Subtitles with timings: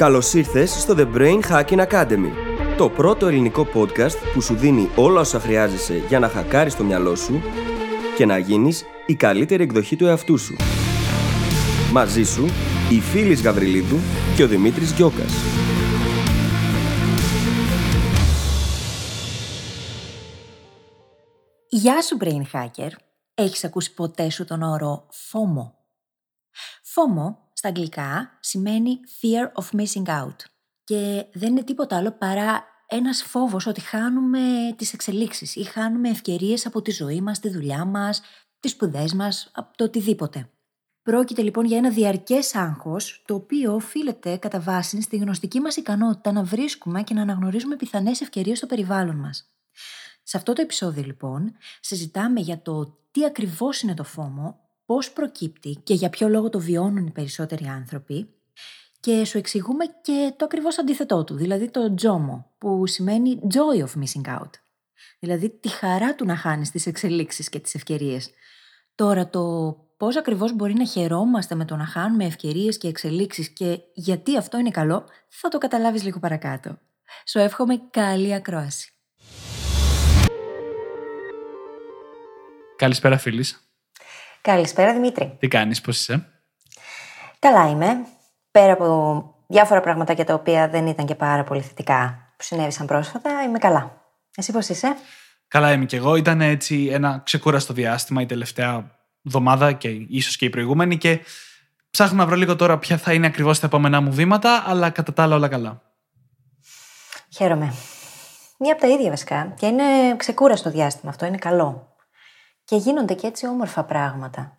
[0.00, 2.30] Καλώς ήρθες στο The Brain Hacking Academy,
[2.76, 7.14] το πρώτο ελληνικό podcast που σου δίνει όλα όσα χρειάζεσαι για να χακάρεις το μυαλό
[7.14, 7.40] σου
[8.16, 10.56] και να γίνεις η καλύτερη εκδοχή του εαυτού σου.
[11.92, 12.44] Μαζί σου,
[12.90, 13.96] η Φίλης Γαβριλίδου
[14.36, 15.32] και ο Δημήτρης Γιώκας.
[21.68, 22.90] Γεια σου Brain Hacker.
[23.34, 25.70] Έχεις ακούσει ποτέ σου τον όρο FOMO.
[26.94, 30.36] FOMO στα αγγλικά σημαίνει Fear of Missing Out
[30.84, 36.66] και δεν είναι τίποτα άλλο παρά ένας φόβος ότι χάνουμε τις εξελίξεις ή χάνουμε ευκαιρίες
[36.66, 38.22] από τη ζωή μας, τη δουλειά μας,
[38.60, 40.50] τις σπουδές μας, από το οτιδήποτε.
[41.02, 46.32] Πρόκειται λοιπόν για ένα διαρκές άγχος, το οποίο οφείλεται κατά βάση στη γνωστική μας ικανότητα
[46.32, 49.48] να βρίσκουμε και να αναγνωρίζουμε πιθανές ευκαιρίες στο περιβάλλον μας.
[50.22, 55.80] Σε αυτό το επεισόδιο λοιπόν συζητάμε για το τι ακριβώς είναι το φόμο, πώς προκύπτει
[55.84, 58.28] και για ποιο λόγο το βιώνουν οι περισσότεροι άνθρωποι
[59.00, 64.02] και σου εξηγούμε και το ακριβώς αντίθετό του, δηλαδή το τζόμο, που σημαίνει joy of
[64.02, 64.50] missing out.
[65.18, 68.30] Δηλαδή τη χαρά του να χάνεις τις εξελίξεις και τις ευκαιρίες.
[68.94, 73.80] Τώρα το πώς ακριβώς μπορεί να χαιρόμαστε με το να χάνουμε ευκαιρίες και εξελίξεις και
[73.94, 76.78] γιατί αυτό είναι καλό, θα το καταλάβεις λίγο παρακάτω.
[77.26, 78.92] Σου εύχομαι καλή ακρόαση.
[82.76, 83.44] Καλησπέρα, φίλη.
[84.42, 85.36] Καλησπέρα Δημήτρη.
[85.38, 86.28] Τι κάνεις, πώς είσαι;
[87.38, 88.06] Καλά είμαι.
[88.50, 92.86] Πέρα από διάφορα πράγματα για τα οποία δεν ήταν και πάρα πολύ θετικά που συνέβησαν
[92.86, 94.02] πρόσφατα, είμαι καλά.
[94.36, 94.96] Εσύ πώς είσαι;
[95.48, 96.16] Καλά είμαι κι εγώ.
[96.16, 98.90] Ήταν έτσι ένα ξεκούραστο διάστημα η τελευταία
[99.26, 101.20] εβδομάδα και ίσως και η προηγούμενη και
[101.90, 105.12] ψάχνω να βρω λίγο τώρα ποια θα είναι ακριβώς τα επόμενά μου βήματα, αλλά κατά
[105.12, 105.82] τα άλλα όλα καλά.
[107.36, 107.74] Χαίρομαι.
[108.58, 109.54] Μία από τα ίδια βασικά.
[109.58, 111.89] Και είναι ξεκούραστο διάστημα αυτό, είναι καλό.
[112.70, 114.58] Και γίνονται και έτσι όμορφα πράγματα.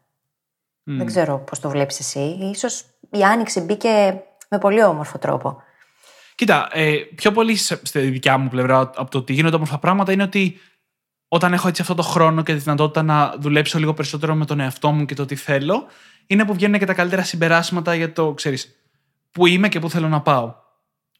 [0.83, 2.19] Δεν ξέρω πώς το βλέπεις εσύ.
[2.53, 5.61] Ίσως η άνοιξη μπήκε με πολύ όμορφο τρόπο.
[6.35, 10.23] Κοίτα, ε, πιο πολύ στη δικιά μου πλευρά από το ότι γίνονται όμορφα πράγματα είναι
[10.23, 10.59] ότι
[11.27, 14.59] όταν έχω έτσι αυτό το χρόνο και τη δυνατότητα να δουλέψω λίγο περισσότερο με τον
[14.59, 15.85] εαυτό μου και το τι θέλω,
[16.27, 18.75] είναι που βγαίνουν και τα καλύτερα συμπεράσματα για το, ξέρεις,
[19.31, 20.55] που είμαι και που θέλω να πάω.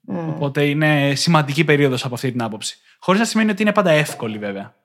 [0.08, 2.78] Οπότε είναι σημαντική περίοδος από αυτή την άποψη.
[3.00, 4.81] Χωρίς να σημαίνει ότι είναι πάντα εύκολη βέβαια.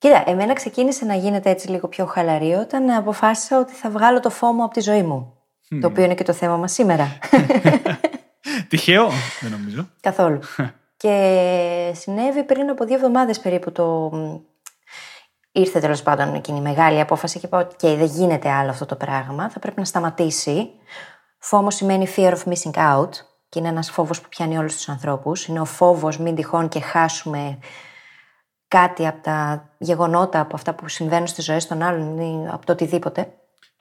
[0.00, 4.30] Κοίτα, εμένα ξεκίνησε να γίνεται έτσι λίγο πιο χαλαρή όταν αποφάσισα ότι θα βγάλω το
[4.30, 5.34] φόμο από τη ζωή μου.
[5.80, 7.18] Το οποίο είναι και το θέμα μας σήμερα.
[8.68, 9.08] Τυχαίο,
[9.40, 9.88] δεν νομίζω.
[10.00, 10.40] Καθόλου.
[11.02, 14.10] και συνέβη πριν από δύο εβδομάδες περίπου το...
[15.52, 18.96] Ήρθε τέλος πάντων εκείνη η μεγάλη απόφαση και είπα ότι δεν γίνεται άλλο αυτό το
[18.96, 20.70] πράγμα, θα πρέπει να σταματήσει.
[21.38, 23.10] Φόμος σημαίνει fear of missing out
[23.48, 25.46] και είναι ένας φόβος που πιάνει όλους τους ανθρώπους.
[25.46, 27.58] Είναι ο φόβος μην τυχόν και χάσουμε
[28.70, 32.72] κάτι από τα γεγονότα, από αυτά που συμβαίνουν στις ζωές των άλλων ή από το
[32.72, 33.32] οτιδήποτε.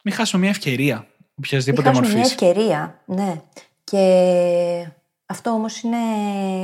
[0.04, 1.08] Μην χάσουμε μια ευκαιρία,
[1.38, 2.14] οποιασδήποτε μορφής.
[2.14, 3.42] Μια ευκαιρία, ναι.
[3.84, 4.88] Και
[5.26, 5.98] αυτό όμως είναι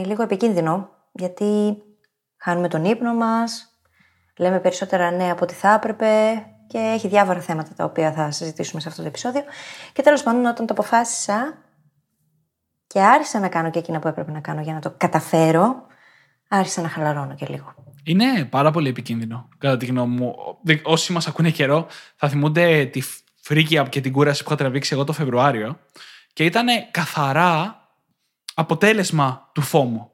[0.06, 1.78] λίγο επικίνδυνο, γιατί
[2.38, 3.80] χάνουμε τον ύπνο μας,
[4.38, 6.08] λέμε περισσότερα ναι από ό,τι θα έπρεπε
[6.68, 9.44] και έχει διάφορα θέματα τα οποία θα συζητήσουμε σε αυτό το επεισόδιο.
[9.94, 11.58] Και τέλος πάντων, όταν το αποφάσισα
[12.88, 15.86] και άρχισα να κάνω και εκείνα που έπρεπε να κάνω για να το καταφέρω,
[16.48, 17.74] άρχισα να χαλαρώνω και λίγο.
[18.06, 20.36] Είναι πάρα πολύ επικίνδυνο, κατά τη γνώμη μου.
[20.84, 23.02] Όσοι μας ακούνε καιρό, θα θυμούνται τη
[23.42, 25.80] φρίκη και την κούραση που είχα τραβήξει εγώ το Φεβρουάριο.
[26.34, 27.80] Και ήταν καθαρά
[28.54, 30.12] αποτέλεσμα του φόμου.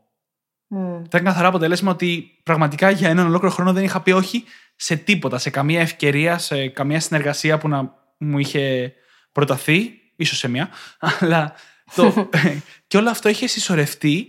[0.75, 1.01] Mm.
[1.05, 4.43] Ήταν καθαρά αποτέλεσμα ότι πραγματικά για έναν ολόκληρο χρόνο δεν είχα πει όχι
[4.75, 8.93] σε τίποτα, σε καμία ευκαιρία, σε καμία συνεργασία που να μου είχε
[9.31, 10.69] προταθεί, ίσως σε μία.
[11.19, 11.53] Αλλά
[11.95, 12.29] το...
[12.87, 14.27] και όλο αυτό είχε συσσωρευτεί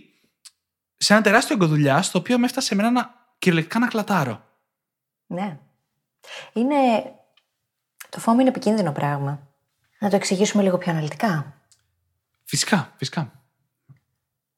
[0.97, 4.41] σε ένα τεράστιο εγκοδουλειά, στο οποίο με έφτασε εμένα να κυριολεκτικά να κλατάρω.
[5.27, 5.59] Ναι.
[6.53, 6.75] Είναι...
[8.09, 9.47] Το φόβο είναι επικίνδυνο πράγμα.
[9.99, 11.53] Να το εξηγήσουμε λίγο πιο αναλυτικά.
[12.43, 13.31] Φυσικά, φυσικά.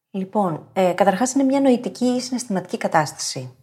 [0.09, 3.55] Λοιπόν, ε, καταρχάς είναι μια νοητική ή συναισθηματική κατάσταση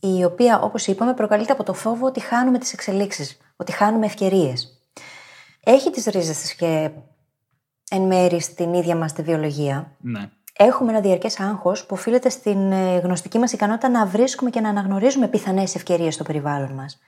[0.00, 4.82] η οποία, όπως είπαμε, προκαλείται από το φόβο ότι χάνουμε τις εξελίξεις, ότι χάνουμε ευκαιρίες.
[5.64, 6.90] Έχει τις ρίζες της και
[7.90, 9.96] εν μέρη στην ίδια μας τη βιολογία.
[10.00, 14.60] Ναι έχουμε ένα διαρκές άγχος που οφείλεται στην ε, γνωστική μας ικανότητα να βρίσκουμε και
[14.60, 16.98] να αναγνωρίζουμε πιθανές ευκαιρίες στο περιβάλλον μας.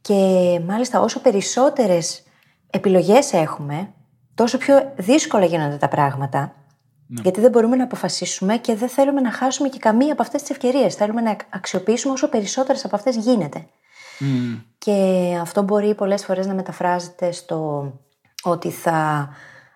[0.00, 2.22] Και μάλιστα όσο περισσότερες
[2.70, 3.92] επιλογές έχουμε,
[4.34, 6.54] τόσο πιο δύσκολα γίνονται τα πράγματα.
[7.06, 7.20] Ναι.
[7.22, 10.50] Γιατί δεν μπορούμε να αποφασίσουμε και δεν θέλουμε να χάσουμε και καμία από αυτές τις
[10.50, 10.94] ευκαιρίες.
[10.94, 13.66] Θέλουμε να αξιοποιήσουμε όσο περισσότερες από αυτές γίνεται.
[14.78, 17.92] Και αυτό μπορεί πολλές φορές να μεταφράζεται στο
[18.42, 19.28] ότι θα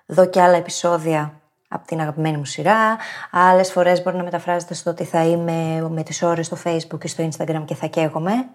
[0.07, 2.99] δω και άλλα επεισόδια από την αγαπημένη μου σειρά.
[3.31, 7.09] Άλλες φορές μπορεί να μεταφράζεται στο ότι θα είμαι με τις ώρες στο Facebook και
[7.09, 8.49] στο Instagram και θα καίγομαι.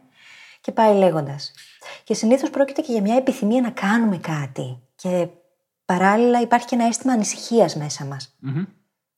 [0.62, 1.52] Και πάει λέγοντας.
[2.04, 4.80] Και συνήθως πρόκειται και για μια επιθυμία να κάνουμε κάτι.
[4.96, 5.28] Και
[5.86, 8.38] παράλληλα υπάρχει και ένα αίσθημα ανησυχίας μέσα μας.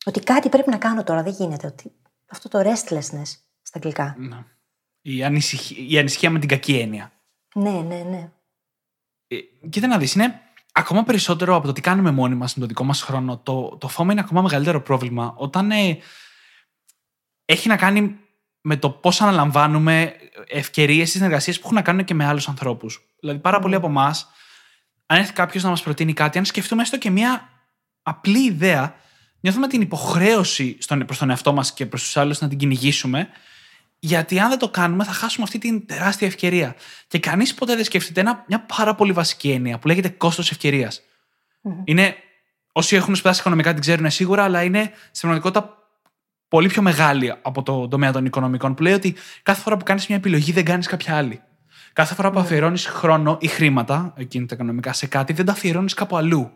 [0.06, 1.68] Ότι κάτι πρέπει να κάνω τώρα, δεν γίνεται.
[1.68, 1.92] Ότι...
[2.32, 4.16] Αυτό το restlessness στα αγγλικά.
[4.18, 4.46] Ναι.
[5.02, 7.12] Η, ανησυχία, η ανησυχία με την κακή έννοια.
[7.56, 8.32] Ναι, ναι, ναι.
[9.28, 9.38] Ε,
[9.70, 12.84] κοίτα να δεις, είναι ακόμα περισσότερο από το τι κάνουμε μόνοι μας με το δικό
[12.84, 13.38] μας χρόνο.
[13.38, 15.98] Το, το φόβο είναι ακόμα μεγαλύτερο πρόβλημα όταν ε,
[17.46, 18.16] έχει να κάνει
[18.62, 20.14] με το πώς αναλαμβάνουμε
[20.48, 23.02] ευκαιρίες ή συνεργασίες που έχουν να κάνουν και με άλλους ανθρώπους.
[23.20, 24.30] Δηλαδή πάρα πολλοί από εμάς,
[25.06, 27.50] αν έρθει κάποιος να μας προτείνει κάτι, αν σκεφτούμε έστω και μια
[28.02, 28.96] απλή ιδέα,
[29.40, 33.30] νιώθουμε την υποχρέωση στον, προς τον εαυτό μας και προς τους άλλους να την κυνηγήσουμε
[34.04, 36.76] γιατί αν δεν το κάνουμε, θα χάσουμε αυτή την τεράστια ευκαιρία.
[37.08, 41.02] Και κανείς ποτέ δεν σκέφτεται ένα, μια πάρα πολύ βασική έννοια που λέγεται κόστος ευκαιρίας.
[41.84, 42.16] Είναι.
[42.72, 44.82] Όσοι έχουν σπουδάσει οικονομικά την ξέρουν σίγουρα, αλλά είναι
[45.12, 45.78] στην πραγματικότητα
[46.48, 50.08] πολύ πιο μεγάλη από το τομέα των οικονομικών, που λέει ότι κάθε φορά που κάνεις
[50.08, 51.42] μια επιλογή δεν κάνεις κάποια άλλη.
[51.94, 55.94] Κάθε φορά που αφιερώνεις χρόνο ή χρήματα, εκείνη τα οικονομικά, σε κάτι, δεν τα αφιερώνεις
[55.94, 56.52] κάπου αλλού.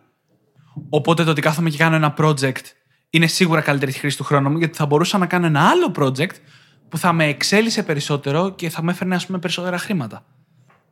[0.90, 2.64] Οπότε το ότι κάθομαι και κάνω ένα project
[3.10, 6.36] είναι σίγουρα καλύτερη χρήση του χρόνου μου, γιατί θα μπορούσα να κάνω ένα άλλο project
[6.90, 10.26] που θα με εξέλισε περισσότερο και θα με έφερνε ας πούμε, περισσότερα χρήματα.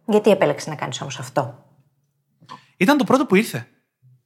[0.06, 1.66] Γιατί επέλεξε να κάνεις όμως αυτό;
[2.78, 3.68] Ήταν το πρώτο που ήρθε.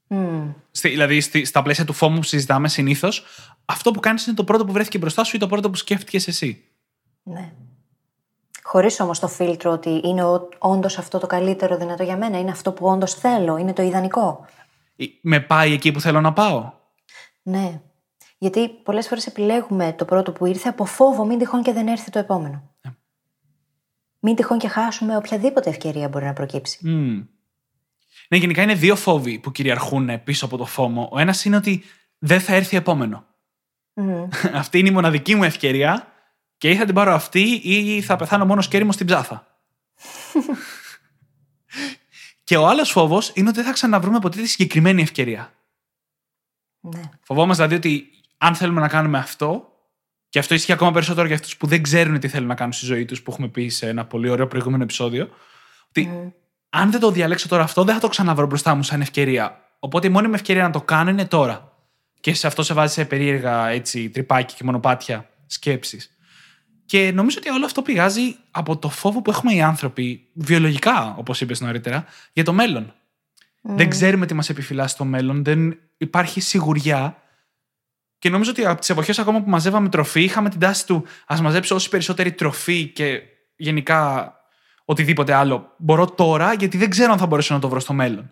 [0.09, 0.53] Mm.
[0.71, 3.23] Στη, δηλαδή, στη, στα πλαίσια του φόμου που συζητάμε συνήθως,
[3.65, 6.27] αυτό που κάνεις είναι το πρώτο που βρέθηκε μπροστά σου ή το πρώτο που σκέφτηκες
[6.27, 6.63] εσύ;
[7.23, 7.53] Ναι.
[8.63, 10.23] Χωρίς όμως το φίλτρο ότι είναι
[10.57, 14.45] όντως αυτό το καλύτερο δυνατό για μένα, είναι αυτό που όντως θέλω, είναι το ιδανικό.
[15.21, 16.71] Με πάει εκεί που θέλω να πάω;
[17.41, 17.81] Ναι.
[18.37, 22.11] Γιατί πολλές φορές επιλέγουμε το πρώτο που ήρθε από φόβο, μην τυχόν και δεν έρθει
[22.11, 22.63] το επόμενο.
[22.63, 22.81] Yeah.
[22.81, 22.95] Ναι.
[24.19, 26.79] Μην τυχόν και χάσουμε οποιαδήποτε ευκαιρία μπορεί να προκύψει.
[26.83, 27.25] Mm.
[28.29, 31.09] Ναι, γενικά είναι δύο φόβοι που κυριαρχούν πίσω από το φόμο.
[31.11, 31.83] Ο ένας είναι ότι
[32.17, 33.25] δεν θα έρθει επόμενο.
[33.93, 34.27] Mm.
[34.53, 36.07] αυτή είναι η μοναδική μου ευκαιρία
[36.57, 39.47] και ή θα την πάρω αυτή ή θα πεθάνω μόνος σκέριμο στην ψάθα.
[42.43, 45.53] και ο άλλος φόβος είναι ότι δεν θα ξαναβρούμε ποτέ τη συγκεκριμένη ευκαιρία.
[46.79, 47.01] Ναι.
[47.21, 49.71] Φοβόμαστε δηλαδή ότι αν θέλουμε να κάνουμε αυτό,
[50.29, 52.85] και αυτό ισχύει ακόμα περισσότερο για αυτούς που δεν ξέρουν τι θέλουν να κάνουν στη
[52.85, 55.29] ζωή τους, που έχουμε πει σε ένα πολύ ωραίο προηγούμενο επεισόδιο,
[55.89, 56.33] ότι
[56.69, 59.61] αν δεν το διαλέξω τώρα αυτό, δεν θα το ξαναβρω μπροστά μου σαν ευκαιρία.
[59.79, 61.71] Οπότε η μόνη μου ευκαιρία να το κάνω είναι τώρα.
[62.19, 66.17] Και σε αυτό σε βάζει σε περίεργα έτσι, τρυπάκι και μονοπάτια σκέψεις.
[66.85, 71.41] Και νομίζω ότι όλο αυτό πηγάζει από το φόβο που έχουμε οι άνθρωποι, βιολογικά, όπως
[71.41, 72.93] είπες νωρίτερα, για το μέλλον.
[73.61, 77.21] Δεν ξέρουμε τι μας επιφυλάσσει το μέλλον, δεν υπάρχει σιγουριά
[78.19, 81.41] και νομίζω ότι από τις εποχές ακόμα που μαζεύαμε τροφή, είχαμε την τάση του ας
[81.41, 83.21] μαζέψω όση περισσότερη τροφή και
[83.55, 84.31] γενικά
[84.85, 88.31] οτιδήποτε άλλο μπορώ τώρα, γιατί δεν ξέρω αν θα μπορέσω να το βρω στο μέλλον.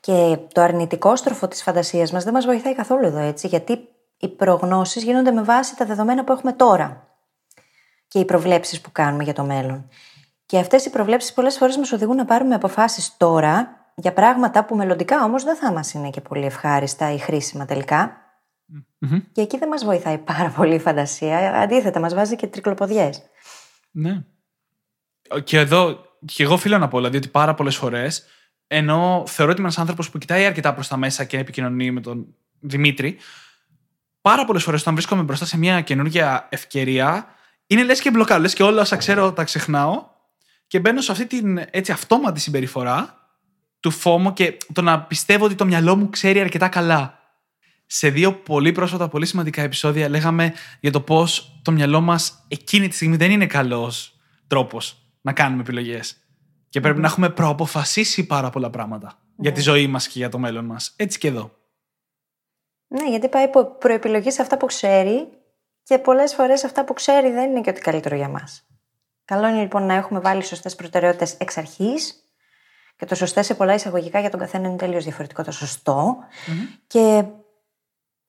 [0.00, 4.28] Και το αρνητικό στροφό της φαντασίας μας δεν μας βοηθάει καθόλου εδώ έτσι, γιατί οι
[4.28, 7.08] προγνώσεις γίνονται με βάση τα δεδομένα που έχουμε τώρα
[8.08, 9.88] και οι προβλέψεις που κάνουμε για το μέλλον.
[10.46, 14.76] Και αυτές οι προβλέψεις πολλές φορές μας οδηγούν να πάρουμε αποφάσεις τώρα για πράγματα που
[14.76, 18.23] μελλοντικά όμως δεν θα μας είναι και πολύ ευχάριστα ή χρήσιμα τελικά.
[18.72, 19.22] Mm-hmm.
[19.32, 21.60] Και εκεί δεν μας βοηθάει πάρα πολύ η φαντασία.
[21.60, 23.22] Αντίθετα, μας βάζει και τρικλοποδιές.
[23.90, 24.24] Ναι.
[25.44, 28.24] Και εδώ, και εγώ οφείλω να πω, δηλαδή ότι πάρα πολλές φορές,
[28.66, 32.00] ενώ θεωρώ ότι είμαι ένας άνθρωπος που κοιτάει αρκετά προς τα μέσα και επικοινωνεί με
[32.00, 32.26] τον
[32.60, 33.16] Δημήτρη,
[34.20, 37.26] πάρα πολλές φορές όταν βρίσκομαι μπροστά σε μια καινούργια ευκαιρία,
[37.66, 38.40] είναι λες και μπλοκάρω.
[38.40, 40.04] Λες και όλα όσα ξέρω τα ξεχνάω
[40.66, 43.18] και μπαίνω σε αυτή την έτσι αυτόματη συμπεριφορά
[43.80, 47.18] του φόμου και το να πιστεύω ότι το μυαλό μου ξέρει αρκετά καλά
[47.86, 52.88] σε δύο πολύ πρόσφατα, πολύ σημαντικά επεισόδια λέγαμε για το πώς το μυαλό μας εκείνη
[52.88, 56.16] τη στιγμή δεν είναι καλός τρόπος να κάνουμε επιλογές.
[56.68, 60.38] Και πρέπει να έχουμε προαποφασίσει πάρα πολλά πράγματα για τη ζωή μας και για το
[60.38, 60.92] μέλλον μας.
[60.96, 61.50] Έτσι και εδώ.
[62.86, 63.48] Ναι, γιατί πάει
[63.78, 65.28] προεπιλογής σε αυτά που ξέρει
[65.82, 68.66] και πολλές φορές αυτά που ξέρει δεν είναι και ότι καλύτερο για μας.
[69.24, 72.14] Καλό είναι λοιπόν να έχουμε βάλει σωστές προτεραιότητες εξ αρχής
[72.96, 76.16] και το σωστέ σε πολλά εισαγωγικά για τον καθένα είναι τελείως διαφορετικό το σωστο
[76.86, 77.24] Και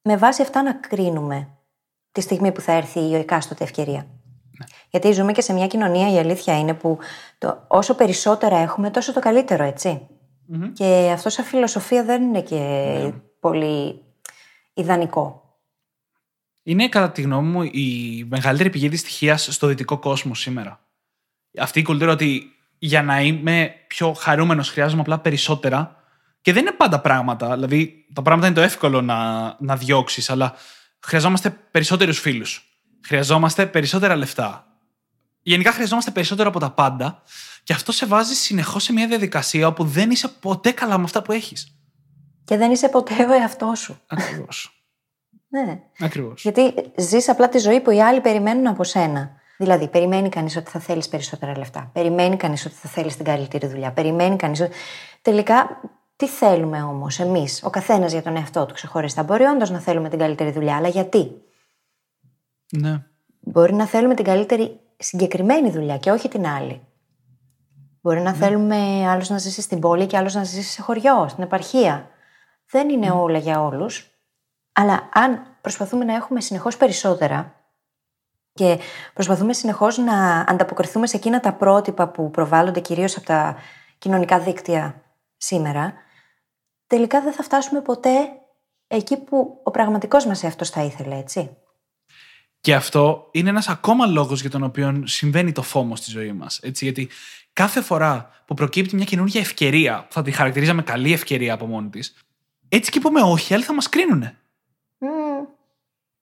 [0.08, 1.50] με βάση αυτά να κρίνουμε
[2.12, 4.08] τη στιγμή που θα έρθει η εκάστοτε ευκαιρία.
[4.60, 4.66] Ναι.
[4.90, 6.98] Γιατί ζούμε και σε μια κοινωνία, η αλήθεια είναι που
[7.38, 9.74] το, όσο περισσότερα έχουμε, τόσο το καλύτερο,
[10.74, 12.56] Και αυτό σαν φιλοσοφία δεν είναι και
[13.04, 13.12] ναι.
[13.40, 14.02] πολύ
[14.74, 15.44] ιδανικό.
[16.64, 20.80] Είναι κατά τη γνώμη μου η μεγαλύτερη πηγή δυστυχίας στο δυτικό κόσμο σήμερα.
[21.58, 22.44] Αυτή η κουλτούρα ότι
[22.78, 26.04] για να είμαι πιο χαρούμενος χρειάζομαι απλά περισσότερα
[26.46, 27.54] και δεν είναι πάντα πράγματα.
[27.54, 29.18] Δηλαδή, τα πράγματα είναι το εύκολο να,
[29.60, 30.54] να διώξεις, αλλά
[31.00, 32.80] χρειαζόμαστε περισσότερους φίλους.
[33.06, 34.68] Χρειαζόμαστε περισσότερα λεφτά.
[35.42, 37.22] Γενικά χρειαζόμαστε περισσότερο από τα πάντα.
[37.64, 41.22] Και αυτό σε βάζει συνεχώς σε μια διαδικασία όπου δεν είσαι ποτέ καλά με αυτά
[41.22, 41.78] που έχεις.
[42.44, 44.00] Και δεν είσαι ποτέ ο εαυτός σου.
[44.08, 44.86] Ακριβώς.
[45.66, 45.80] ναι.
[46.00, 46.42] Ακριβώς.
[46.42, 49.32] Γιατί ζεις απλά τη ζωή που οι άλλοι περιμένουν από σένα.
[49.58, 51.90] Δηλαδή, περιμένει κανείς ότι θα θέλεις περισσότερα λεφτά.
[51.94, 53.92] Περιμένει κανείς ότι θα θέλεις την καλύτερη δουλειά.
[53.92, 54.76] Περιμένει κανείς ότι.
[55.22, 55.82] Τελικά,
[56.16, 60.10] Τι θέλουμε όμως εμείς, ο καθένας για τον εαυτό του ξεχωριστά; Μπορεί όντως να θέλουμε
[60.10, 61.42] την καλύτερη δουλειά, αλλά γιατί;
[62.72, 63.04] Ναι.
[63.40, 66.82] Μπορεί να θέλουμε την καλύτερη συγκεκριμένη δουλειά και όχι την άλλη.
[68.02, 71.44] Μπορεί να θέλουμε άλλος να ζήσει στην πόλη και άλλος να ζήσει σε χωριό, στην
[71.44, 72.10] επαρχία.
[72.70, 74.10] Δεν είναι όλα για όλους.
[74.74, 77.56] Αλλά αν προσπαθούμε να έχουμε συνεχώς περισσότερα
[78.54, 78.80] και
[79.14, 83.56] προσπαθούμε συνεχώς να ανταποκριθούμε σε εκείνα τα πρότυπα που προβάλλονται κυρίως από τα
[83.98, 85.02] κοινωνικά δίκτυα
[85.38, 85.94] σήμερα,
[86.88, 88.30] τελικά δεν θα φτάσουμε ποτέ
[88.88, 91.58] εκεί που ο πραγματικός μας εαυτός θα ήθελε, έτσι.
[92.62, 96.60] Και αυτό είναι ένας ακόμα λόγος για τον οποίο συμβαίνει το φόμο στη ζωή μας.
[96.64, 97.10] Γιατί
[97.54, 101.90] κάθε φορά που προκύπτει μια καινούργια ευκαιρία, που θα τη χαρακτηρίζαμε καλή ευκαιρία από μόνη
[101.90, 102.16] της,
[102.70, 104.30] έτσι και πούμε όχι, άλλοι θα μας κρίνουν.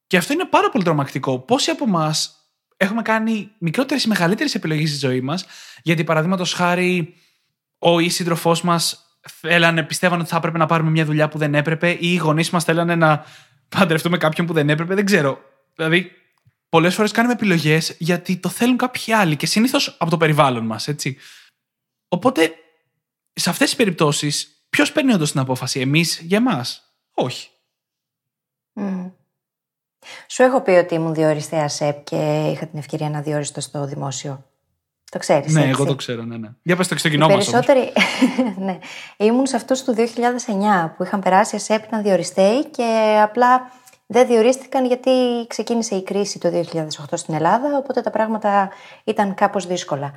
[0.07, 1.39] Και αυτό είναι πάρα πολύ τρομακτικό.
[1.39, 2.35] Πόσοι από εμάς
[2.77, 5.45] έχουμε κάνει μικρότερες ή μεγαλύτερες επιλογές στη ζωή μας,
[5.83, 7.15] γιατί παραδείγματος χάρη
[7.79, 11.55] ο ή σύντροφός μας θέλανε, πιστεύαν ότι θα έπρεπε να πάρουμε μια δουλειά που δεν
[11.55, 13.25] έπρεπε, ή οι γονείς μας θέλανε να
[13.69, 14.95] παντρευτούμε κάποιον που δεν έπρεπε.
[14.95, 15.39] Δεν ξέρω.
[15.75, 16.11] Δηλαδή,
[16.69, 20.87] πολλές φορές κάνουμε επιλογές γιατί το θέλουν κάποιοι άλλοι και συνήθως από το περιβάλλον μας,
[20.87, 21.17] έτσι.
[22.07, 22.53] Οπότε,
[23.33, 27.47] σε αυτές τις περιπτώσεις, ποιος παίρνει όντως την απόφαση, εμείς για εμάς; Όχι.
[30.27, 34.52] Σου έχω πει ότι ήμουν διοριστέας ΣΕΠ και είχα την ευκαιρία να διοριστώ στο δημόσιο.
[35.13, 35.53] Το ξέρεις.
[35.53, 36.49] Ναι, εγώ το ξέρω, ναι, ναι.
[36.61, 37.33] Για πες το και στο κοινό μα.
[37.33, 37.93] Περισσότεροι.
[38.65, 38.77] ναι.
[39.17, 40.01] Ήμουν σε αυτούς του 2009
[40.97, 43.71] που είχαν περάσει ΕΣΕΠ, ήταν διοριστέοι και απλά
[44.05, 45.11] δεν διορίστηκαν γιατί
[45.47, 48.69] ξεκίνησε η κρίση το 2008 στην Ελλάδα, οπότε τα πράγματα
[49.03, 50.11] ήταν κάπως δύσκολα.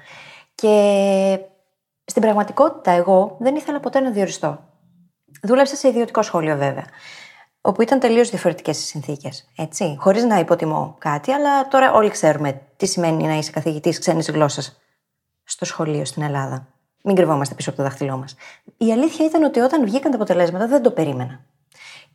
[0.55, 1.39] Και
[2.05, 4.61] στην πραγματικότητα εγώ δεν ήθελα ποτέ να διοριστώ.
[5.43, 6.85] Δούλεψα σε ιδιωτικό σχολείο βέβαια,
[7.61, 9.49] όπου ήταν τελείως διαφορετικές οι συνθήκες.
[9.97, 14.81] Χωρίς να υποτιμώ κάτι, αλλά τώρα όλοι ξέρουμε τι σημαίνει να είσαι καθηγητής ξένης γλώσσας
[15.47, 16.67] στο σχολείο στην Ελλάδα.
[17.03, 18.35] Μην κρυβόμαστε πίσω από το δάχτυλό μας.
[18.77, 21.45] Η αλήθεια ήταν ότι όταν βγήκαν τα αποτελέσματα δεν το περίμενα.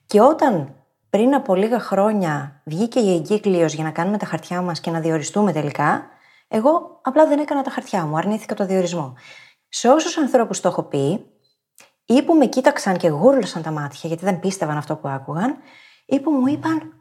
[0.06, 0.76] Και όταν
[1.10, 5.00] πριν από λίγα χρόνια βγήκε η εγκύκλιος για να κάνουμε τα χαρτιά μας και να
[5.00, 6.06] διοριστούμε τελικά,
[6.48, 9.14] εγώ απλά δεν έκανα τα χαρτιά μου, αρνήθηκα το διορισμό.
[9.70, 11.26] Σε όσους ανθρώπους το έχω πει,
[12.06, 15.58] ή που με κοίταξαν και γούρλωσαν τα μάτια γιατί δεν πίστευαν αυτό που άκουγαν,
[16.06, 16.94] ή που μου είπαν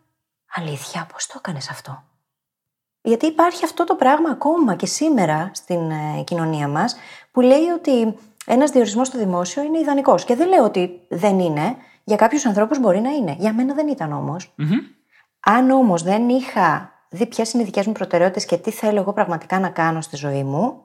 [0.55, 2.03] Αλήθεια, πώς το έκανες αυτό;
[3.03, 6.97] Γιατί υπάρχει αυτό το πράγμα ακόμα και σήμερα στην ε, κοινωνία μας,
[7.31, 8.15] που λέει ότι
[8.47, 10.25] ένας διορισμός στο δημόσιο είναι ιδανικός.
[10.25, 11.77] Και δεν λέω ότι δεν είναι.
[12.05, 13.37] Για κάποιους ανθρώπους μπορεί να είναι.
[13.39, 14.55] Για μένα δεν ήταν όμως.
[15.41, 19.13] Αν όμως δεν είχα δει ποιες είναι οι δικές μου προτεραιότητες και τι θέλω εγώ
[19.13, 20.83] πραγματικά να κάνω στη ζωή μου,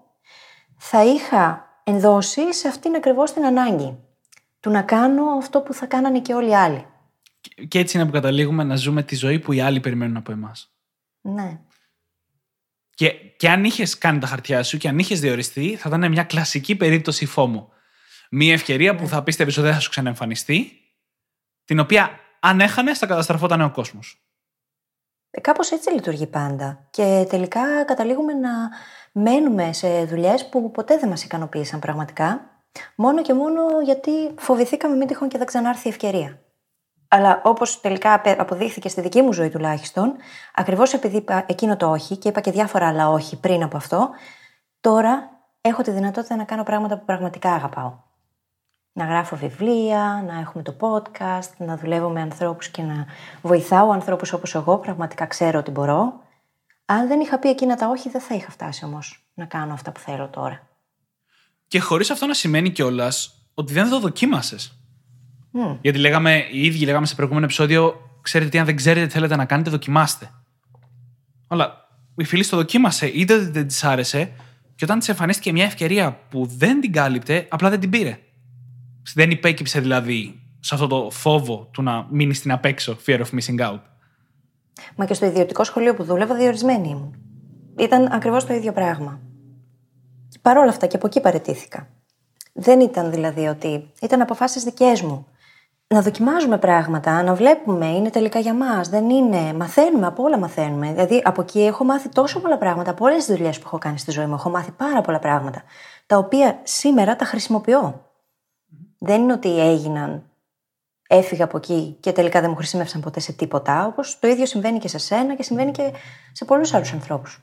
[0.77, 3.98] θα είχα ενδώσει σε αυτήν ακριβώς την ανάγκη.
[4.60, 6.86] Του να κάνω αυτό που θα κάνανε και όλοι οι άλλοι.
[7.67, 10.74] Και έτσι είναι που καταλήγουμε να ζούμε τη ζωή που οι άλλοι περιμένουν από εμάς.
[11.22, 11.60] Ναι.
[12.96, 16.24] Και, και αν είχες κάνει τα χαρτιά σου και αν είχες διοριστεί, θα ήταν μια
[16.24, 17.70] κλασική περίπτωση φόμου.
[18.30, 20.72] Μια ευκαιρία που θα πίστευε ότι δεν θα σου ξαναεμφανιστεί,
[21.66, 24.25] την οποία αν έχανε, θα καταστραφόταν ο κόσμος.
[25.30, 26.88] Ε, Κάπως έτσι λειτουργεί πάντα.
[26.90, 28.50] Και τελικά καταλήγουμε να
[29.12, 32.50] μένουμε σε δουλειές που ποτέ δεν μας ικανοποίησαν πραγματικά.
[32.96, 36.45] Μόνο και μόνο γιατί φοβηθήκαμε μην τυχόν και δεν ξανάρθει η ευκαιρία.
[37.15, 40.13] Αλλά όπως τελικά αποδείχθηκε στη δική μου ζωή τουλάχιστον,
[40.53, 44.10] ακριβώς επειδή είπα εκείνο το όχι και είπα και διάφορα άλλα όχι πριν από αυτό,
[44.79, 45.29] τώρα
[45.62, 47.93] έχω τη δυνατότητα να κάνω πράγματα που πραγματικά αγαπάω.
[48.93, 53.05] Να γράφω βιβλία, να έχουμε το podcast, να δουλεύω με ανθρώπους και να
[53.41, 56.13] βοηθάω ανθρώπους όπως εγώ, πραγματικά ξέρω ότι μπορώ.
[56.86, 59.91] Αν δεν είχα πει εκείνα τα όχι, δεν θα είχα φτάσει όμως να κάνω αυτά
[59.91, 60.67] που θέλω τώρα.
[61.67, 64.79] Και χωρίς αυτό να σημαίνει κιόλας ότι δεν το δοκίμασες.
[65.55, 65.77] Mm.
[65.81, 69.35] Γιατί λέγαμε, οι ίδιοι λέγαμε σε προηγούμενο επεισόδιο, ξέρετε τι, αν δεν ξέρετε τι θέλετε
[69.35, 70.31] να κάνετε, δοκιμάστε.
[71.47, 74.31] Αλλά η φίλη το δοκίμασε, είδε ότι δεν της άρεσε,
[74.75, 78.19] και όταν της εμφανίστηκε μια ευκαιρία που δεν την κάλυπτε, απλά δεν την πήρε.
[79.13, 83.59] Δεν υπέκυψε δηλαδή σε αυτό το φόβο του να μείνει στην απέξω, fear of missing
[83.59, 83.79] out.
[84.95, 87.15] Μα και στο ιδιωτικό σχολείο που δούλευα, διορισμένη ήμουν.
[87.79, 89.21] Ήταν ακριβώς το ίδιο πράγμα.
[90.41, 91.88] Παρ' όλα αυτά και από εκεί παρετήθηκα.
[92.53, 95.27] Δεν ήταν δηλαδή ότι ήταν αποφάσεις δικές μου
[95.88, 98.89] να δοκιμάζουμε πράγματα, να βλέπουμε, είναι τελικά για μας.
[98.89, 99.54] Δεν είναι.
[99.54, 100.92] Μαθαίνουμε, από όλα μαθαίνουμε.
[100.92, 103.98] Δηλαδή, από εκεί έχω μάθει τόσο πολλά πράγματα, από όλες τις δουλειές που έχω κάνει
[103.98, 104.34] στη ζωή μου.
[104.34, 105.63] Έχω μάθει πάρα πολλά πράγματα,
[106.06, 108.10] τα οποία σήμερα τα χρησιμοποιώ.
[109.00, 110.24] Δεν είναι ότι έγιναν,
[111.08, 113.86] έφυγα από εκεί και τελικά δεν μου χρησιμεύσαν ποτέ σε τίποτα.
[113.86, 115.94] Όπως το ίδιο συμβαίνει και σε σένα και συμβαίνει και
[116.32, 117.42] σε πολλούς άλλους ανθρώπους.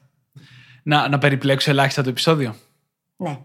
[0.82, 2.54] Να, να περιπλέξω ελάχιστα το επεισόδιο.
[3.16, 3.38] Ναι.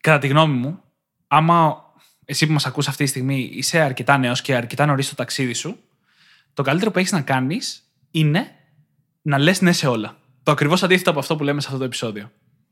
[0.00, 0.82] Κατά τη γνώμη μου,
[1.28, 1.87] άμα
[2.30, 5.52] εσύ που μας ακούς αυτή τη στιγμή είσαι αρκετά νέος και αρκετά νωρίς στο ταξίδι
[5.52, 5.78] σου,
[6.54, 8.50] το καλύτερο που έχεις να κάνεις είναι
[9.22, 10.18] να λες ναι σε όλα.
[10.42, 12.30] Το ακριβώς αντίθετο από αυτό που λέμε σε αυτό το επεισόδιο.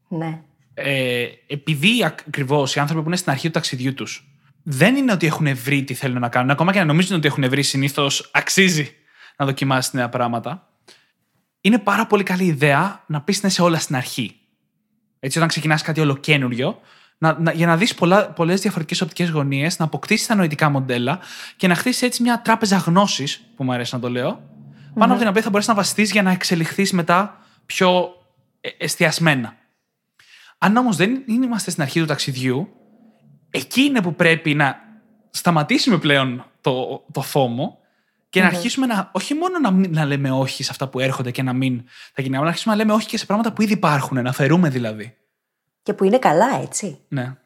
[0.08, 0.40] Ναι.
[0.74, 4.28] Ε, επειδή ακριβώς οι άνθρωποι που είναι στην αρχή του ταξιδιού τους
[4.62, 6.50] δεν είναι ότι έχουν βρει τι θέλουν να κάνουν.
[6.50, 8.94] Ακόμα και να νομίζουν ότι έχουν βρει, συνήθως αξίζει
[9.36, 10.68] να δοκιμάσεις νέα πράγματα.
[11.60, 14.36] Είναι πάρα πολύ καλή ιδέα να πεις ναι σε όλα στην αρχή.
[15.20, 16.80] Έτσι, όταν ξεκινάς κάτι ολοκένουργιο,
[17.18, 17.94] να, να, για να δεις
[18.34, 21.18] πολλές διαφορετικές οπτικές γωνίες, να αποκτήσεις τα νοητικά μοντέλα
[21.56, 24.40] και να χτίσεις έτσι μια τράπεζα γνώσης, που μου αρέσει να το λέω,
[24.94, 28.08] πάνω από την οποία θα μπορέσεις να βασιστείς για να εξελιχθείς μετά πιο
[28.60, 29.56] ε, εστιασμένα.
[30.58, 32.68] Αν όμως δεν είμαστε στην αρχή του ταξιδιού,
[33.50, 34.76] εκεί είναι που πρέπει να
[35.30, 37.78] σταματήσουμε πλέον το, το φόμο
[38.28, 41.42] και να αρχίσουμε να, όχι μόνο να, να λέμε όχι σε αυτά που έρχονται και
[41.42, 43.72] να μην τα γίνει, αλλά να αρχίσουμε να λέμε όχι και σε πράγματα που ήδη
[43.72, 45.16] υπάρχουν, να φερούμε δηλαδή.
[45.86, 46.98] Και που είναι καλά, έτσι.
[47.08, 47.36] Ναι.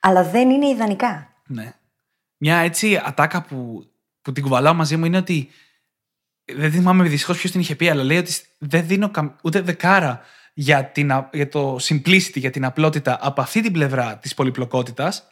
[0.00, 1.32] Αλλά δεν είναι ιδανικά.
[1.46, 1.74] Ναι.
[2.36, 3.84] Μια έτσι ατάκα που,
[4.22, 5.48] που την κουβαλάω μαζί μου είναι ότι.
[6.44, 9.10] Δεν θυμάμαι δυστυχώς ποιος την είχε πει, αλλά λέει ότι δεν δίνω
[9.42, 10.20] ούτε δεκάρα
[10.54, 15.28] για, την, για το simplicity, για την απλότητα από αυτή την πλευρά της πολυπλοκότητας.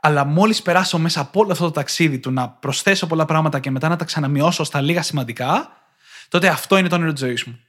[0.00, 3.70] Αλλά μόλις περάσω μέσα από όλο αυτό το ταξίδι του να προσθέσω πολλά πράγματα και
[3.70, 5.72] μετά να τα ξαναμειώσω στα λίγα σημαντικά,
[6.28, 7.60] τότε αυτό είναι το όνειρο της ζωής μου.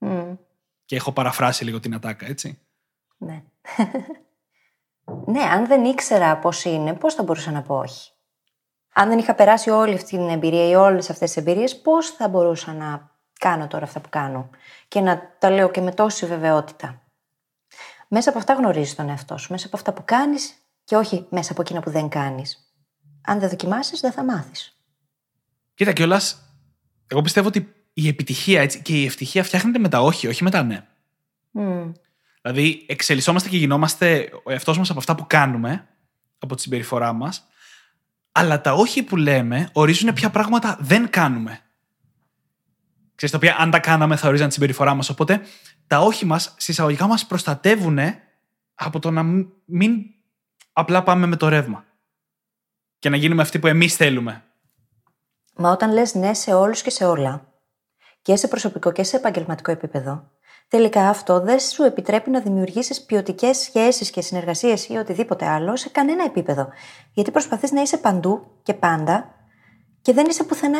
[0.00, 0.36] Mm.
[0.84, 2.58] Και έχω παραφράσει λίγο την ατάκα, έτσι.
[3.18, 3.42] Ναι.
[5.32, 8.10] ναι, αν δεν ήξερα πώς είναι, πώς θα μπορούσα να πω όχι.
[8.94, 12.28] Αν δεν είχα περάσει όλη αυτή την εμπειρία ή όλες αυτές τις εμπειρίες, πώς θα
[12.28, 14.50] μπορούσα να κάνω τώρα αυτά που κάνω
[14.88, 17.02] και να τα λέω και με τόση βεβαιότητα.
[18.08, 21.52] Μέσα από αυτά γνωρίζεις τον εαυτό σου, μέσα από αυτά που κάνεις και όχι μέσα
[21.52, 22.74] από εκείνα που δεν κάνεις.
[23.22, 24.78] Αν δεν δοκιμάσεις, δεν θα μάθεις.
[25.74, 26.42] Κοίτα κιόλας,
[27.06, 30.50] εγώ πιστεύω ότι η επιτυχία έτσι, και η ευτυχία φτιάχνεται με τα όχι, όχι με
[30.50, 30.86] τα ναι.
[31.54, 31.92] Mm.
[32.42, 35.88] Δηλαδή, εξελισσόμαστε και γινόμαστε ο εαυτός μας από αυτά που κάνουμε,
[36.38, 37.46] από τη συμπεριφορά μας,
[38.32, 41.60] αλλά τα όχι που λέμε ορίζουν ποια πράγματα δεν κάνουμε.
[43.14, 45.08] Ξέρεις, τα οποία αν τα κάναμε θα ορίζαν τη συμπεριφορά μας.
[45.08, 45.40] Οπότε
[45.86, 47.98] τα όχι μας, συσσαγωγικά μας προστατεύουν
[48.74, 49.22] από το να
[49.64, 49.96] μην
[50.72, 51.84] απλά πάμε με το ρεύμα.
[52.98, 54.44] Και να γίνουμε αυτοί που εμείς θέλουμε.
[55.54, 57.52] Μα όταν λες ναι σε όλους και σε όλα,
[58.22, 60.30] και σε προσωπικό και σε επαγγελματικό επίπεδο,
[60.70, 65.88] τελικά αυτό δεν σου επιτρέπει να δημιουργήσεις ποιοτικές σχέσεις και συνεργασίες ή οτιδήποτε άλλο σε
[65.88, 66.68] κανένα επίπεδο.
[67.12, 69.34] Γιατί προσπαθείς να είσαι παντού και πάντα
[70.02, 70.78] και δεν είσαι πουθενά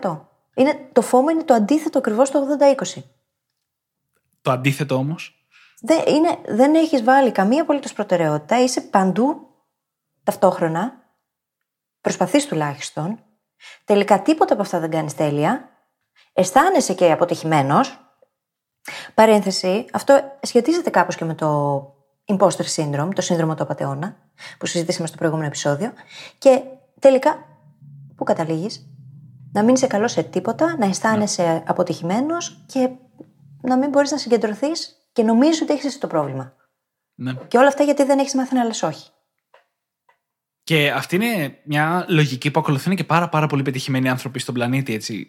[0.00, 0.20] 100%.
[0.54, 2.46] Είναι, το φόμο είναι το αντίθετο ακριβώς το
[2.94, 3.02] 80-20.
[4.42, 5.46] Το αντίθετο όμως;
[5.80, 5.98] Δεν,
[6.46, 9.46] δεν έχεις βάλει καμία απολύτως προτεραιότητα, είσαι παντού
[10.24, 11.00] ταυτόχρονα.
[12.00, 13.18] Προσπαθείς τουλάχιστον.
[13.84, 15.68] Τελικά τίποτα από αυτά δεν κάνεις τέλεια.
[16.32, 18.11] Αισθάνεσαι και αποτυχημένος,
[19.14, 21.82] Παρένθεση, αυτό σχετίζεται κάπως και με το
[22.24, 24.16] imposter syndrome, το σύνδρομο του απαταιώνα,
[24.58, 25.92] που συζητήσαμε στο προηγούμενο επεισόδιο.
[26.38, 26.62] Και
[26.98, 27.44] τελικά,
[28.16, 28.86] πού καταλήγεις;
[29.52, 31.62] Να μην είσαι καλός σε τίποτα, να αισθάνεσαι ναι.
[31.66, 32.90] αποτυχημένος και
[33.62, 36.52] να μην μπορείς να συγκεντρωθείς και νομίζεις ότι έχεις εσύ το πρόβλημα.
[37.14, 37.34] Ναι.
[37.48, 39.10] Και όλα αυτά γιατί δεν έχεις μάθει να λες όχι.
[40.64, 44.94] Και αυτή είναι μια λογική που ακολουθούν και πάρα, πάρα πολύ πετυχημένοι άνθρωποι στον πλανήτη.
[44.94, 45.28] Έτσι.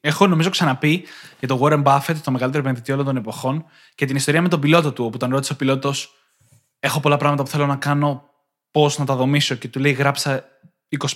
[0.00, 1.04] Έχω νομίζω ξαναπεί
[1.38, 4.60] για τον Warren Buffett, το μεγαλύτερο επενδυτή όλων των εποχών, και την ιστορία με τον
[4.60, 6.14] πιλότο του, όπου τον ρώτησε ο πιλότος:
[6.80, 8.30] Έχω πολλά πράγματα που θέλω να κάνω,
[8.70, 10.44] πώς να τα δομήσω; Και του λέει: Γράψα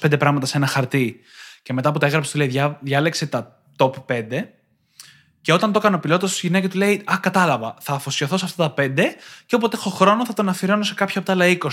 [0.00, 1.20] 25 πράγματα σε ένα χαρτί.
[1.62, 4.48] Και μετά που τα έγραψε, του λέει: Διάλεξε τα top 5
[5.42, 8.44] και όταν το έκανε ο πιλότος, η γυναίκα του λέει: Α, κατάλαβα, θα αφοσιωθώ σε
[8.44, 11.58] αυτά τα πέντε και όποτε έχω χρόνο θα τον αφιερώνω σε κάποια από τα άλλα
[11.60, 11.68] 20.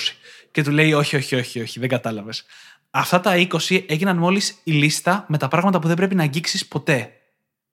[0.52, 2.46] Και του λέει: Όχι, όχι, όχι, όχι, δεν κατάλαβες.
[2.90, 6.68] Αυτά τα 20 έγιναν μόλις η λίστα με τα πράγματα που δεν πρέπει να αγγίξεις
[6.68, 7.12] ποτέ.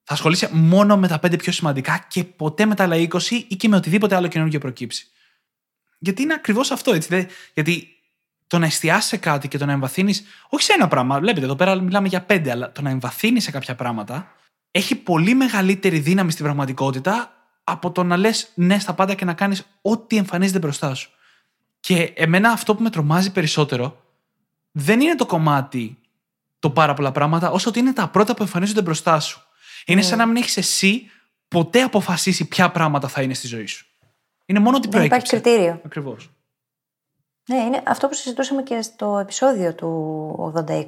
[0.03, 3.57] Θα ασχολείσαι μόνο με τα πέντε πιο σημαντικά και ποτέ με τα άλλα 20 ή
[3.57, 5.07] και με οτιδήποτε άλλο καινούργιο προκύψει.
[5.99, 7.09] Γιατί είναι ακριβώς αυτό, έτσι.
[7.09, 7.89] Δε, γιατί
[8.47, 11.57] το να εστιάσεις σε κάτι και το να εμβαθύνεις, όχι σε ένα πράγμα, βλέπετε εδώ
[11.57, 14.34] πέρα μιλάμε για πέντε, αλλά το να εμβαθύνεις σε κάποια πράγματα
[14.77, 17.33] έχει πολύ μεγαλύτερη δύναμη στην πραγματικότητα
[17.65, 21.11] από το να λες ναι στα πάντα και να κάνεις ό,τι εμφανίζεται μπροστά σου.
[21.81, 24.03] Και εμένα αυτό που με τρομάζει περισσότερο
[24.73, 25.99] δεν είναι το κομμάτι
[26.59, 29.41] το πάρα πολλά πράγματα, όσο ότι είναι τα πρώτα που εμφανίζονται μπροστά σου.
[29.87, 31.11] Είναι σαν να μην έχεις εσύ
[31.49, 33.87] ποτέ αποφασίσει ποια πράγματα θα είναι στη ζωή σου.
[34.47, 35.19] Είναι μόνο ότι προέκυψε.
[35.19, 35.81] Δεν υπάρχει κριτήριο.
[35.85, 36.31] Ακριβώς.
[37.49, 40.85] Ναι, είναι αυτό που συζητούσαμε και στο επεισόδιο του 80-20.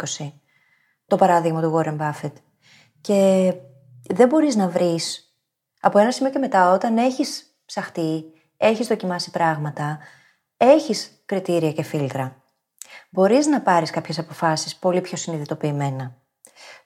[1.07, 2.33] Το παράδειγμα του Warren Buffett.
[3.01, 3.53] Και
[4.09, 5.35] δεν μπορείς να βρεις
[5.81, 8.25] από ένα σημείο και μετά όταν έχεις ψαχτεί,
[8.57, 9.99] έχεις δοκιμάσει πράγματα,
[10.57, 12.37] έχεις κριτήρια και φίλτρα.
[13.11, 16.16] Μπορείς να πάρεις κάποιες αποφάσεις πολύ πιο συνειδητοποιημένα.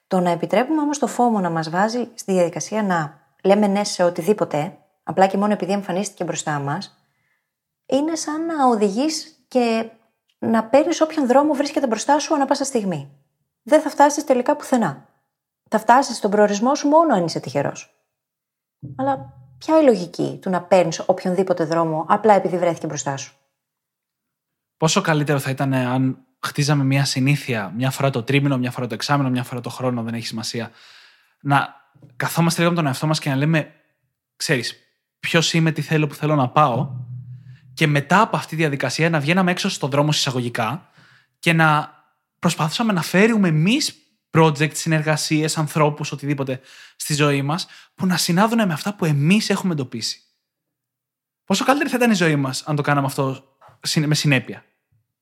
[0.07, 4.05] Το να επιτρέπουμε όμως το φόμο να μας βάζει στη διαδικασία να λέμε ναι σε
[4.05, 7.05] οτιδήποτε, απλά και μόνο επειδή εμφανίστηκε μπροστά μας,
[7.87, 9.91] είναι σαν να οδηγείς και
[10.39, 13.11] να παίρνεις όποιον δρόμο βρίσκεται μπροστά σου ανα πάσα στιγμή.
[13.63, 15.10] Δεν θα φτάσεις τελικά πουθενά
[15.71, 17.95] θα φτάσεις στον προορισμό σου μόνο αν είσαι τυχερός.
[18.97, 23.35] Αλλά ποια είναι η λογική του να παίρνεις οποιονδήποτε δρόμο απλά επειδή βρέθηκε μπροστά σου;
[24.77, 28.95] Πόσο καλύτερο θα ήταν αν χτίζαμε μια συνήθεια μια φορά το τρίμηνο, μια φορά το
[28.95, 30.71] εξάμηνο, μια φορά το χρόνο, δεν έχει σημασία.
[31.41, 31.75] Να
[32.17, 33.73] καθόμαστε λίγο με τον εαυτό μας και να λέμε,
[34.37, 34.75] ξέρεις,
[35.21, 36.91] ποιος είμαι, τι θέλω, που θέλω να πάω.
[37.75, 40.89] Και μετά από αυτή τη διαδικασία να βγαίναμε έξω στον δρόμο εισαγωγικά
[41.39, 41.95] και να
[42.39, 44.00] προσπαθούσαμε να φέρουμε εμείς
[44.31, 46.61] project, συνεργασίες, ανθρώπους, οτιδήποτε
[46.97, 50.21] στη ζωή μας που να συνάδουν με αυτά που εμείς έχουμε εντοπίσει.
[51.45, 53.45] Πόσο καλύτερη θα ήταν η ζωή μας αν το κάναμε αυτό
[54.07, 54.65] με συνέπεια;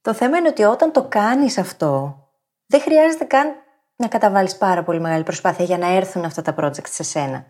[0.01, 2.23] Το θέμα είναι ότι όταν το κάνεις αυτό,
[2.66, 3.55] δεν χρειάζεται καν
[3.97, 7.47] να καταβάλεις πάρα πολύ μεγάλη προσπάθεια για να έρθουν αυτά τα project σε σένα.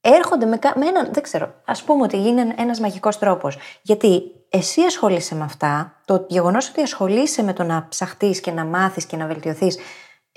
[0.00, 3.58] Έρχονται με, με έναν, δεν ξέρω, ας πούμε ότι είναι ένας μαγικός τρόπος.
[3.82, 8.64] Γιατί εσύ ασχολείσαι με αυτά, το γεγονός ότι ασχολείσαι με το να ψαχτείς και να
[8.64, 9.78] μάθεις και να βελτιωθείς,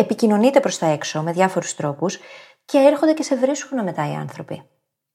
[0.01, 2.19] επικοινωνείται προς τα έξω με διάφορους τρόπους
[2.65, 4.63] και έρχονται και σε βρίσκουν μετά οι άνθρωποι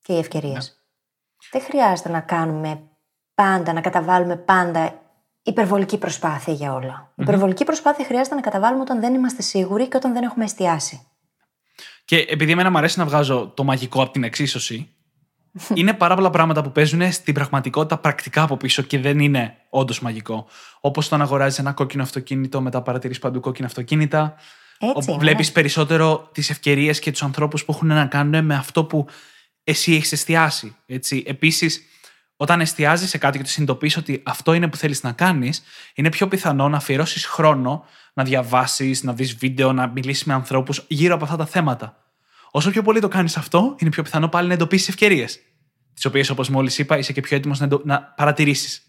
[0.02, 0.54] και οι ευκαιρίες.
[0.54, 1.58] Ναι.
[1.58, 2.82] Δεν χρειάζεται να κάνουμε
[3.34, 5.00] πάντα, να καταβάλουμε πάντα
[5.42, 7.08] υπερβολική προσπάθεια για όλα.
[7.08, 7.22] Mm-hmm.
[7.22, 11.06] Υπερβολική προσπάθεια χρειάζεται να καταβάλουμε όταν δεν είμαστε σίγουροι και όταν δεν έχουμε εστιάσει.
[12.04, 14.96] Και επειδή εμένα μου αρέσει να βγάζω το μαγικό από την εξίσωση,
[15.74, 20.00] είναι πάρα πολλά πράγματα που παίζουν στην πραγματικότητα πρακτικά από πίσω και δεν είναι όντως
[20.00, 20.46] μαγικό.
[20.80, 24.34] Όπως το να αγοράζεις ένα κόκκινο αυτοκίνητο, μετά παρατηρείς παντού κόκκινα αυτοκίνητα.
[24.78, 29.06] Έτσι, Βλέπεις περισσότερο τις ευκαιρίες και τους ανθρώπους που έχουν να κάνουν με αυτό που
[29.64, 30.76] εσύ έχεις εστιάσει.
[31.24, 31.82] Επίσης,
[32.36, 35.62] όταν εστιάζεις σε κάτι και το συνειδητοποιείς ότι αυτό είναι που θέλεις να κάνεις,
[35.94, 37.84] είναι πιο πιθανό να αφιερώσεις χρόνο
[38.14, 41.96] να διαβάσεις, να δεις βίντεο, να μιλήσεις με ανθρώπους γύρω από αυτά τα θέματα.
[42.50, 45.40] Όσο πιο πολύ το κάνεις αυτό, είναι πιο πιθανό πάλι να εντοπίσεις ευκαιρίες.
[45.94, 48.82] Τις οποίες, όπως μόλις είπα, είσαι και πιο έτοιμος να, να παρατηρήσεις.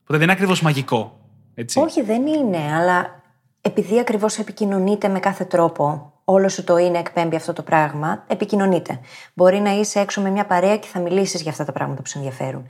[0.00, 1.20] Οπότε δεν είναι ακριβώς μαγικό.
[1.54, 1.78] Έτσι.
[1.78, 3.19] Όχι, δεν είναι, αλλά
[3.60, 9.00] επειδή ακριβώς επικοινωνείτε με κάθε τρόπο, όλο σου το είναι εκπέμπει αυτό το πράγμα, επικοινωνείτε.
[9.34, 12.08] Μπορεί να είσαι έξω με μια παρέα και θα μιλήσεις για αυτά τα πράγματα που
[12.08, 12.66] σε ενδιαφέρουν.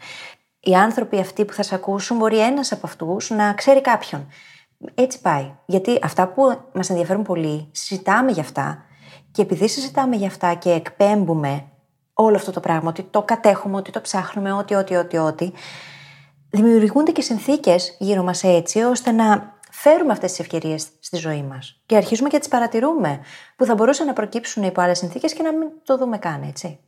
[0.60, 4.26] Οι άνθρωποι αυτοί που θα σε ακούσουν, μπορεί ένας από αυτούς να ξέρει κάποιον.
[4.94, 5.52] Έτσι πάει.
[5.66, 8.84] Γιατί αυτά που μας ενδιαφέρουν πολύ, συζητάμε για αυτά.
[9.32, 11.64] Και επειδή συζητάμε για αυτά και εκπέμπουμε
[12.14, 15.52] όλο αυτό το πράγμα, ότι το κατέχουμε, ότι το ψάχνουμε, ότι, ότι, ότι, ότι,
[16.50, 21.82] δημιουργούνται και συνθήκες γύρω μας έτσι, ώστε να φέρουμε αυτές τις ευκαιρίες στη ζωή μας.
[21.86, 23.20] Και αρχίζουμε και τις παρατηρούμε,
[23.56, 26.78] που θα μπορούσαν να προκύψουν υπό άλλες συνθήκες και να μην το δούμε καν, έτσι.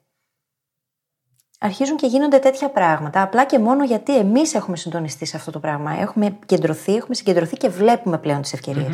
[1.58, 5.60] Αρχίζουν και γίνονται τέτοια πράγματα, απλά και μόνο γιατί εμείς έχουμε συντονιστεί σε αυτό το
[5.60, 5.92] πράγμα.
[5.92, 8.88] Έχουμε κεντρωθεί, έχουμε συγκεντρωθεί και βλέπουμε πλέον τις ευκαιριε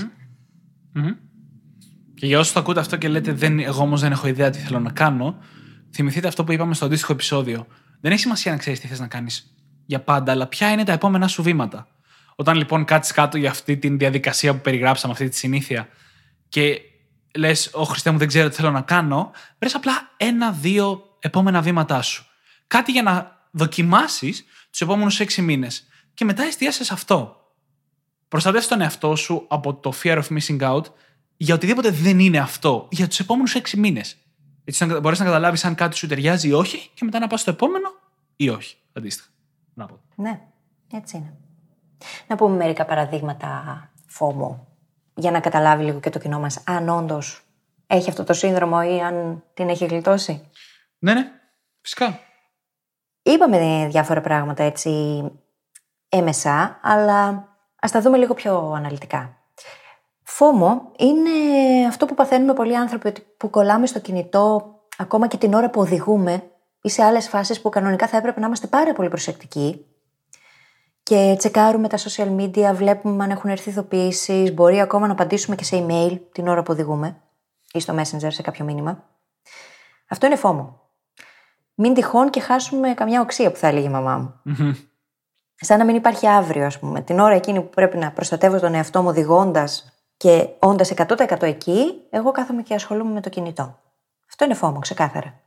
[2.15, 4.59] Και για όσους το ακούτε αυτό και λέτε, δεν, εγώ όμως δεν έχω ιδέα τι
[4.59, 5.39] θέλω να κάνω,
[5.95, 7.67] θυμηθείτε αυτό που είπαμε στο αντίστοιχο επεισόδιο.
[8.01, 9.55] Δεν έχει σημασία να ξέρεις τι θες να κάνεις
[9.87, 11.87] για πάντα, αλλά ποια είναι τα επόμενά σου βήματα.
[12.41, 15.89] Όταν λοιπόν κάτσεις κάτω για αυτή τη διαδικασία που περιγράψαμε, αυτή τη συνήθεια,
[16.49, 16.81] και
[17.37, 22.03] λες, Ω Χριστέ μου, δεν ξέρω τι θέλω να κάνω, βρει απλά ένα-δύο επόμενα βήματά
[22.03, 22.27] σου.
[22.67, 25.87] Κάτι για να δοκιμάσεις τους επόμενους έξι μήνες.
[26.15, 27.37] Και μετά εστίασε σε αυτό.
[28.29, 30.85] Προστατεύει τον εαυτό σου από το fear of missing out
[31.37, 34.17] για οτιδήποτε δεν είναι αυτό για τους επόμενους έξι μήνες.
[34.65, 37.41] Έτσι να μπορείς να καταλάβεις αν κάτι σου ταιριάζει ή όχι και μετά να πας
[37.41, 37.89] στο επόμενο
[38.37, 38.77] ή όχι.
[38.93, 39.29] Αντίστοιχα.
[39.75, 40.01] Να πω.
[40.15, 40.41] Ναι,
[40.93, 41.37] έτσι είναι.
[42.27, 44.67] Να πούμε μερικά παραδείγματα φόμο
[45.15, 47.43] για να καταλάβει λίγο και το κοινό μας αν όντως
[47.87, 50.51] έχει αυτό το σύνδρομο ή αν την έχει γλιτώσει.
[50.99, 51.31] Ναι, ναι,
[51.81, 52.19] φυσικά.
[53.23, 55.23] Είπαμε διάφορα πράγματα έτσι
[56.09, 57.49] έμεσα, αλλά
[57.81, 59.37] ας τα δούμε λίγο πιο αναλυτικά.
[60.23, 61.31] Φόμο είναι
[61.89, 66.51] αυτό που παθαίνουμε πολλοί άνθρωποι που κολλάμε στο κινητό ακόμα και την ώρα που οδηγούμε
[66.83, 69.87] ή σε άλλες φάσεις που κανονικά θα έπρεπε να είμαστε πάρα πολύ προσεκτικοί
[71.09, 75.65] και τσεκάρουμε τα social media, βλέπουμε αν έχουν έρθει ειδοποιήσεις, μπορεί ακόμα να απαντήσουμε και
[75.65, 77.17] σε email την ώρα που οδηγούμε
[77.73, 79.05] ή στο Messenger σε κάποιο μήνυμα.
[80.09, 80.81] Αυτό είναι φόμο.
[81.75, 84.35] Μην τυχόν και χάσουμε καμιά οξία που θα έλεγε η μαμά μου.
[84.47, 84.75] Mm-hmm.
[85.55, 87.01] Σαν να μην υπάρχει αύριο, ας πούμε.
[87.01, 92.07] Την ώρα εκείνη που πρέπει να προστατεύω τον εαυτό μου οδηγώντας και όντας 100% εκεί,
[92.11, 93.79] εγώ κάθομαι και ασχολούμαι με το κινητό.
[94.29, 95.41] Αυτό είναι φόμο, ξεκάθαρα.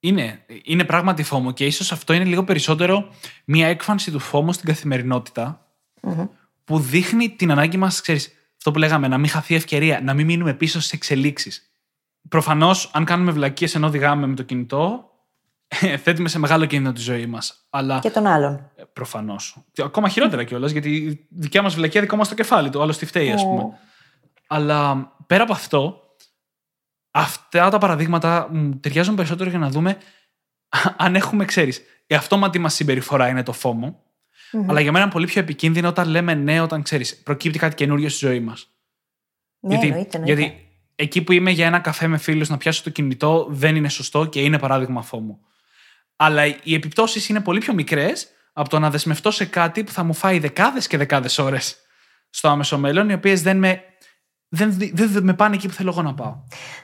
[0.00, 3.08] Είναι, είναι πράγματι φόμο και ίσως αυτό είναι λίγο περισσότερο
[3.44, 5.66] μια έκφανση του φόμου στην καθημερινοτητα
[6.64, 10.26] που δείχνει την ανάγκη μας, ξέρεις, αυτό που λέγαμε, να μην χαθεί ευκαιρία, να μην
[10.26, 11.72] μείνουμε πίσω στις εξελίξεις.
[12.28, 15.10] Προφανώς, αν κάνουμε βλακίες ενώ οδηγάμε με το κινητό,
[16.02, 17.66] θέτουμε σε μεγάλο κίνδυνο τη ζωή μας.
[17.70, 17.98] Αλλά...
[17.98, 18.70] Και τον άλλον.
[18.76, 19.56] Ε, Προφανώς.
[19.78, 23.06] Ακόμα χειρότερα κιόλας, γιατί η δικιά μας βλακία δικό μας το κεφάλι, το άλλο τι
[23.06, 23.64] φταίει, ας πούμε.
[24.46, 26.00] Αλλά πέρα από αυτό,
[27.10, 29.98] αυτά τα παραδείγματα μου ταιριάζουν περισσότερο για να δούμε
[30.96, 34.02] αν έχουμε, ξέρεις, η αυτόματη μας συμπεριφορά είναι το φόμο.
[34.66, 38.08] Αλλά για μένα είναι πολύ πιο επικίνδυνο όταν λέμε ναι, όταν ξέρεις, προκύπτει κάτι καινούριο
[38.08, 38.70] στη ζωή μας.
[39.60, 40.40] Ναι, γιατί, εννοείται, εννοείται.
[40.40, 43.88] γιατί εκεί που είμαι για ένα καφέ με φίλους να πιάσω το κινητό δεν είναι
[43.88, 45.40] σωστό και είναι παράδειγμα φόμου.
[46.16, 50.02] Αλλά οι επιπτώσεις είναι πολύ πιο μικρές από το να δεσμευτώ σε κάτι που θα
[50.02, 51.76] μου φάει δεκάδες και δεκάδες ώρες
[52.30, 53.82] στο άμεσο μέλλον, οι οποίες δεν με,
[54.52, 56.34] δεν, δεν με πάνε εκεί που θέλω εγώ να πάω.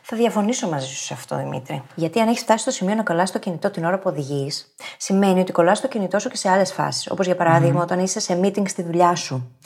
[0.02, 1.82] Θα διαφωνήσω μαζί σου σε αυτό, Δημήτρη.
[1.94, 5.40] Γιατί αν έχεις φτάσει στο σημείο να κολλάς το κινητό την ώρα που οδηγείς, σημαίνει
[5.40, 7.10] ότι κολλάς το κινητό σου και σε άλλες φάσεις.
[7.10, 9.56] Όπως για παράδειγμα, όταν είσαι σε meeting στη δουλειά σου,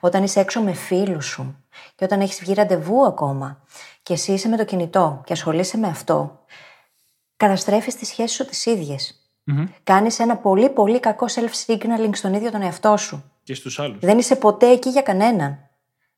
[0.00, 1.64] όταν είσαι έξω με φίλους σου
[1.94, 3.60] και όταν έχεις βγει ραντεβού ακόμα
[4.02, 6.44] και εσύ είσαι με το κινητό και ασχολείσαι με αυτό,
[7.36, 9.20] καταστρέφεις τις σχέσεις σου τις ίδιες.
[9.50, 9.68] Mm-hmm.
[9.84, 13.32] Κάνεις ένα πολύ πολύ κακό self-signaling στον ίδιο τον εαυτό σου.
[13.42, 13.98] Και στους άλλους.
[14.00, 15.65] Δεν είσαι ποτέ εκεί για κανέναν.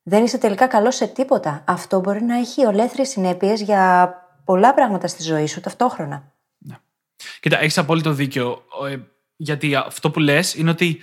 [0.09, 1.63] Δεν είσαι τελικά καλός σε τίποτα.
[1.67, 6.31] Αυτό μπορεί να έχει ολέθριες συνέπειες για πολλά πράγματα στη ζωή σου ταυτόχρονα.
[6.57, 6.75] Ναι.
[7.39, 8.63] Κοίτα, έχεις απόλυτο δίκιο.
[8.89, 8.97] Ε,
[9.35, 11.01] γιατί αυτό που λες είναι ότι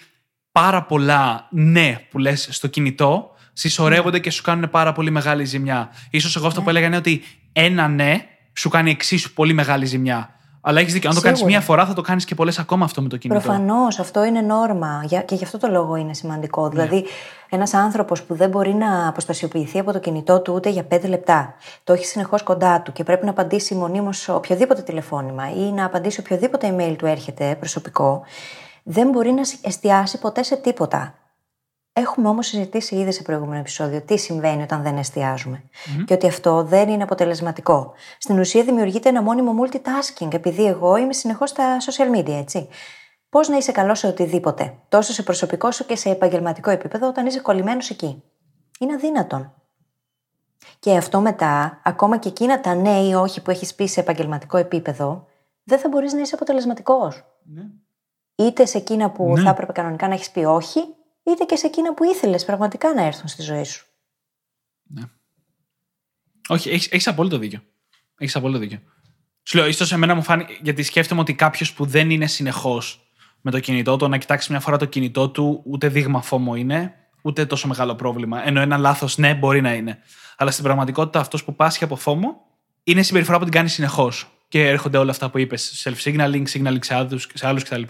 [0.52, 5.90] πάρα πολλά ναι που λες στο κινητό συσσωρεύονται και σου κάνουν πάρα πολύ μεγάλη ζημιά.
[6.18, 10.35] σω εγώ αυτό που έλεγα είναι ότι ένα ναι σου κάνει εξίσου πολύ μεγάλη ζημιά.
[10.68, 11.08] Αλλά έχεις δίκιο.
[11.08, 13.40] Αν το κάνεις μία φορά, θα το κάνεις και πολλές ακόμα αυτό με το κινητό.
[13.40, 15.04] Προφανώς, αυτό είναι νόρμα.
[15.24, 16.62] Και γι' αυτό το λόγο είναι σημαντικό.
[16.62, 16.68] Ναι.
[16.68, 17.04] Δηλαδή,
[17.48, 21.54] ένας άνθρωπος που δεν μπορεί να αποστασιοποιηθεί από το κινητό του ούτε για πέντε λεπτά,
[21.84, 26.20] το έχει συνεχώς κοντά του και πρέπει να απαντήσει μονίμως οποιοδήποτε τηλεφώνημα ή να απαντήσει
[26.20, 28.22] οποιοδήποτε email του έρχεται προσωπικό,
[28.82, 31.14] δεν μπορεί να εστιάσει ποτέ σε τίποτα.
[31.98, 35.62] Έχουμε όμως συζητήσει ήδη σε προηγούμενο επεισόδιο τι συμβαίνει όταν δεν εστιαζουμε
[36.04, 37.92] και ότι αυτό δεν είναι αποτελεσματικό.
[38.18, 42.68] Στην ουσία δημιουργείται ένα μόνιμο multitasking, επειδή εγώ είμαι συνεχώς στα social media, έτσι.
[43.28, 47.26] Πώς να είσαι καλός σε οτιδήποτε, τόσο σε προσωπικό σου και σε επαγγελματικό επίπεδο, όταν
[47.26, 48.22] είσαι κολλημένος εκεί.
[48.80, 49.52] Είναι αδύνατον.
[50.78, 54.56] Και αυτό μετά, ακόμα και εκείνα τα ναι ή όχι που έχεις πει σε επαγγελματικό
[54.56, 55.26] επίπεδο,
[55.64, 57.24] δεν θα μπορείς να είσαι αποτελεσματικός.
[57.42, 57.62] Ναι.
[58.34, 59.42] Είτε σε εκείνα που ναι.
[59.42, 60.80] θα έπρεπε κανονικά να έχεις πει όχι,
[61.30, 63.86] είτε και σε εκείνα που ήθελες πραγματικά να έρθουν στη ζωή σου.
[64.82, 65.02] Ναι.
[66.48, 67.62] Όχι, έχεις έχεις απόλυτο δίκιο.
[68.18, 68.80] Έχεις απόλυτο δίκιο.
[69.42, 73.10] Σου λέω, ίσως σε μένα μου φάνηκε, γιατί σκέφτομαι ότι κάποιος που δεν είναι συνεχώς
[73.40, 76.94] με το κινητό, το να κοιτάξει μια φορά το κινητό του, ούτε δείγμα φόμο είναι,
[77.22, 78.46] ούτε τόσο μεγάλο πρόβλημα.
[78.46, 79.98] Ενώ ένα λάθος, ναι, μπορεί να είναι.
[80.36, 82.40] Αλλά στην πραγματικότητα αυτός που πάσχει από φόμο
[82.82, 84.30] είναι συμπεριφορά που την κάνει συνεχώς.
[84.48, 86.84] Και έρχονται όλα αυτά που είπες, self-signaling, signaling
[87.34, 87.82] σε άλλους κτλ.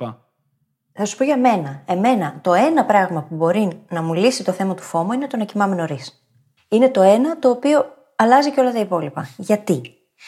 [0.98, 1.82] Θα σου πω για μένα.
[1.86, 5.36] Εμένα, το ένα πράγμα που μπορεί να μου λύσει το θέμα του φόμου είναι το
[5.36, 6.26] να κοιμάμαι νωρίς.
[6.68, 7.84] Είναι το ένα το οποίο
[8.16, 9.28] αλλάζει και όλα τα υπόλοιπα.
[9.36, 9.80] Γιατί;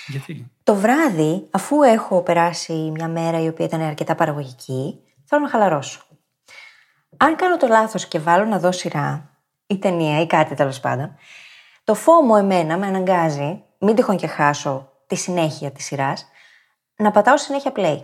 [0.07, 5.49] Γιατί; Το βράδυ, αφού έχω περάσει μια μέρα η οποία ήταν αρκετά παραγωγική, θέλω να
[5.49, 6.03] χαλαρώσω.
[7.17, 9.31] Αν κάνω το λάθος και βάλω να δω σειρά
[9.67, 11.17] ή ταινία ή κάτι τέλος πάντων,
[11.85, 16.27] το φόμο εμένα με αναγκάζει, μην τυχόν και χάσω τη συνέχεια της σειράς,
[16.97, 18.03] να πατάω συνέχεια play.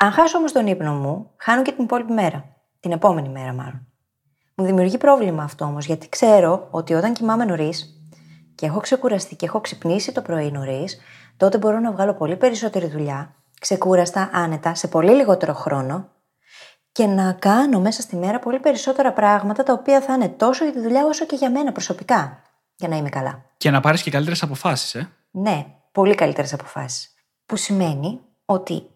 [0.00, 2.44] Αν χάσω όμως τον ύπνο μου, χάνω και την υπόλοιπη μέρα.
[2.80, 3.86] Την επόμενη μέρα, μάλλον.
[4.54, 8.02] Μου δημιουργεί πρόβλημα αυτό όμως, γιατί ξέρω ότι όταν κοιμάμαι νωρίς
[8.54, 10.98] και έχω ξεκουραστεί και έχω ξυπνήσει το πρωί νωρίς,
[11.36, 16.08] τότε μπορώ να βγάλω πολύ περισσότερη δουλειά, ξεκούραστα, άνετα, σε πολύ λιγότερο χρόνο
[16.92, 20.72] και να κάνω μέσα στη μέρα πολύ περισσότερα πράγματα τα οποία θα είναι τόσο για
[20.72, 22.42] τη δουλειά όσο και για μένα προσωπικά,
[22.76, 23.44] για να είμαι καλά.
[23.56, 25.10] Και να πάρεις και καλύτερες αποφάσεις, ε.
[25.30, 27.14] Ναι, πολύ καλύτερες αποφάσεις.
[27.46, 28.86] Που σημαίνει ότι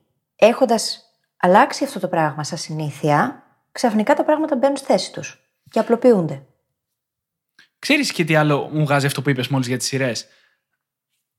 [0.46, 1.04] έχοντας
[1.36, 6.46] αλλάξει αυτό το πράγμα σαν συνήθεια, ξαφνικά τα πράγματα μπαίνουν στη θέση τους και απλοποιούνται.
[7.78, 10.26] Ξέρεις και τι άλλο μου βγάζει αυτό που είπες μόλις για τις σειρές;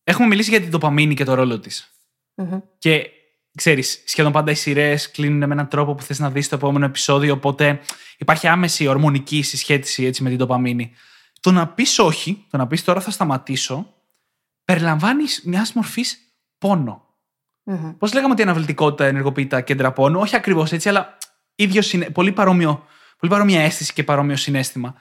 [0.04, 1.94] Έχουμε μιλήσει για την τοπαμίνη και το ρόλο της.
[2.78, 3.10] Και
[3.58, 6.86] ξέρεις, σχεδόν πάντα οι σειρές κλείνουν με έναν τρόπο που θες να δεις το επόμενο
[6.86, 7.34] επεισόδιο.
[7.34, 7.80] Οπότε
[8.18, 10.94] υπάρχει άμεση ορμονική συσχέτιση έτσι, με την τοπαμίνη.
[11.40, 13.94] Το να πεις όχι, το να πεις τώρα θα σταματήσω,
[14.66, 16.18] περιλαμβάνεις μιας μορφής
[16.58, 17.13] πόνο.
[17.66, 17.96] Mm-hmm.
[17.98, 21.18] Πώς λέγαμε ότι η αναβλητικότητα ενεργοποιεί τα κέντρα πόνου, όχι ακριβώς έτσι, αλλά
[21.56, 22.10] ίδιο συνε...
[22.10, 22.86] πολύ, παρόμοιο,
[23.18, 24.96] πολύ παρόμοια αίσθηση και παρόμοιο συνέστημα.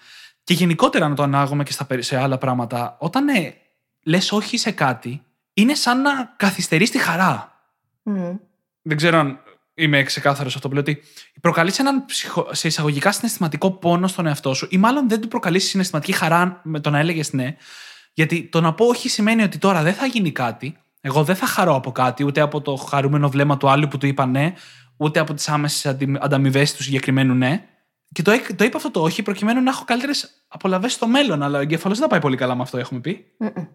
[0.45, 3.55] Και γενικότερα να το ανάγουμε και στα, σε άλλα πράγματα, όταν ε,
[4.03, 5.23] λες όχι σε κάτι,
[5.53, 7.61] είναι σαν να καθυστερείς τη χαρά.
[8.05, 8.39] Mm.
[8.83, 9.41] Δεν ξέρω αν
[9.75, 11.03] είμαι ξεκάθαρος αυτό που λέω ότι
[11.41, 12.49] προκαλείς έναν ψυχο...
[12.53, 16.81] σε εισαγωγικά συναισθηματικό πόνο στον εαυτό σου, ή μάλλον δεν του προκαλείς συναισθηματική χαρά με
[16.81, 17.57] το να έλεγες ναι.
[18.13, 21.47] Γιατί το να πω όχι σημαίνει ότι τώρα δεν θα γίνει κάτι, εγώ δεν θα
[21.47, 24.53] χαρώ από κάτι, ούτε από το χαρούμενο βλέμμα του άλλου που του είπα ναι,
[24.97, 27.65] ούτε από τις άμεσες ανταμοιβές του συγκεκριμένου ναι.
[28.13, 31.43] Και το, το είπα αυτό το όχι προκειμένου να έχω καλύτερες απολαυέ στο μέλλον.
[31.43, 33.25] Αλλά ο εγκέφαλο δεν θα πάει πολύ καλά με αυτό, έχουμε πει.
[33.41, 33.67] Mm-mm.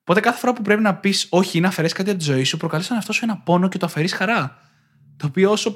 [0.00, 2.44] Οπότε κάθε φορά που πρέπει να πεις όχι ή να αφαιρέσεις κάτι από τη ζωή
[2.44, 4.58] σου, προκαλείς στον εαυτό σου ένα πόνο και το αφαιρείς χαρά.
[5.16, 5.74] Το οποίο όσο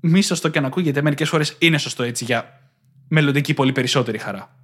[0.00, 2.60] μη σωστό και αν ακούγεται, μερικές φορές είναι σωστό έτσι για
[3.08, 4.56] μελλοντική πολύ περισσότερη χαρά.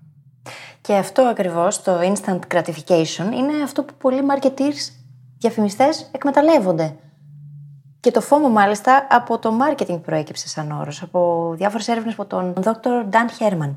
[0.80, 5.01] Και αυτό ακριβώς, το instant gratification, είναι αυτό που πολλοί marketers
[5.42, 6.96] διαφημιστές εκμεταλλεύονται.
[8.00, 12.54] Και το φόμο, μάλιστα, από το marketing προέκυψε σαν όρος, από διάφορες έρευνες από τον
[12.64, 13.10] Dr.
[13.10, 13.74] Dan Herman,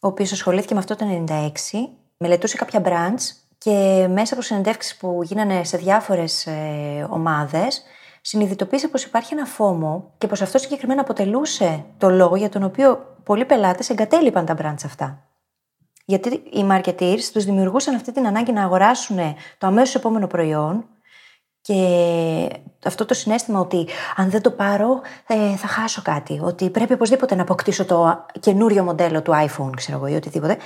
[0.00, 1.50] ο οποίος ασχολήθηκε με αυτό το 1996,
[2.16, 3.22] μελετούσε κάποια brands
[3.58, 7.82] και μέσα από συνεντεύξεις που γίνανε σε διάφορες ε, ομάδες,
[8.20, 13.16] συνειδητοποίησε πως υπάρχει ένα φόμο και πως αυτό συγκεκριμένα αποτελούσε το λόγο για τον οποίο
[13.24, 15.26] πολλοί πελάτες εγκατέλειπαν τα brands αυτά.
[16.04, 19.18] Γιατί οι marketeers τους δημιουργούσαν αυτή την ανάγκη να αγοράσουν
[19.58, 20.84] το αμέσως επόμενο προϊόν
[21.62, 22.48] και
[22.84, 26.40] αυτό το συνέστημα ότι αν δεν το πάρω ε, θα χάσω κάτι.
[26.42, 30.56] Ότι πρέπει οπωσδήποτε να αποκτήσω το καινούριο μοντέλο του iPhone, ξέρω εγώ, ή οτιδήποτε.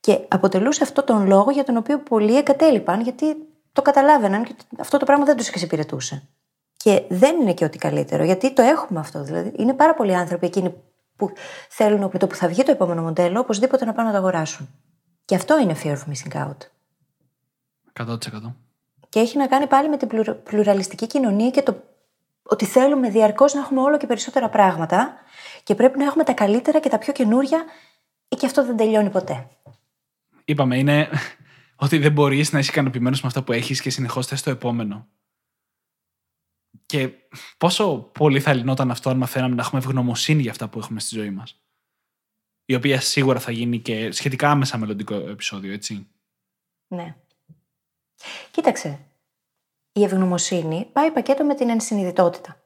[0.00, 3.26] Και αποτελούσε αυτό τον λόγο για τον οποίο πολλοί εγκατέλειπαν, γιατί
[3.72, 6.28] το καταλάβαιναν και αυτό το πράγμα δεν τους εξυπηρετούσε.
[6.76, 9.22] Και δεν είναι και ότι καλύτερο, γιατί το έχουμε αυτό.
[9.22, 10.74] Δηλαδή, είναι πάρα πολλοί άνθρωποι εκείνοι
[11.16, 11.32] που
[11.68, 14.68] θέλουν με το που θα βγει το επόμενο μοντέλο, οπωσδήποτε να πάνε να το αγοράσουν.
[15.24, 16.56] Και αυτό είναι fear of missing out.
[18.06, 18.16] 100%.
[19.16, 20.08] Και έχει να κάνει πάλι με την
[20.42, 21.82] πλουραλιστική κοινωνία και το
[22.42, 25.14] ότι θέλουμε διαρκώς να έχουμε όλο και περισσότερα πράγματα
[25.62, 27.64] και πρέπει να έχουμε τα καλύτερα και τα πιο καινούρια
[28.28, 29.48] και αυτό δεν τελειώνει ποτέ.
[30.44, 31.08] Είπαμε, είναι
[31.84, 35.06] ότι δεν μπορείς να είσαι ικανοποιημένος με αυτά που έχεις και συνεχώς θες το επόμενο.
[36.86, 37.10] Και
[37.58, 41.14] πόσο πολύ θα λυνόταν αυτό αν μαθαίναμε να έχουμε ευγνωμοσύνη για αυτά που έχουμε στη
[41.14, 41.62] ζωή μας.
[42.64, 46.08] Η οποία σίγουρα θα γίνει και σχετικά άμεσα μελλοντικό επεισόδιο, έτσι;
[46.86, 47.16] Ναι.
[48.50, 48.98] Κοίταξε.
[49.92, 52.56] Η ευγνωμοσύνη πάει πακέτο με την ενσυνειδητότητα.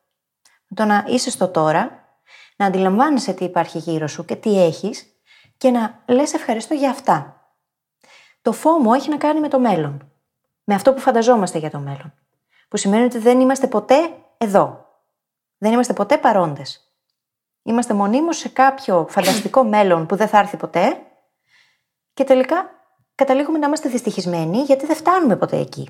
[0.75, 2.09] Το να είσαι στο τώρα,
[2.57, 5.07] να αντιλαμβάνεσαι τι υπάρχει γύρω σου και τι έχεις
[5.57, 7.45] και να λες ευχαριστώ για αυτά.
[8.43, 10.13] Το φόμο έχει να κάνει με το μέλλον.
[10.65, 12.15] Με αυτό που φανταζόμαστε για το μέλλον.
[12.69, 13.97] Που σημαίνει ότι δεν είμαστε ποτέ
[14.39, 14.87] εδώ.
[15.59, 16.95] Δεν είμαστε ποτέ παρόντες.
[17.63, 21.03] Είμαστε μονίμως σε κάποιο φανταστικό μέλλον που δεν θα έρθει ποτέ
[22.15, 22.71] και τελικά
[23.21, 25.89] καταλήγουμε να είμαστε δυστυχισμένοι γιατί δεν φτάνουμε ποτέ εκεί.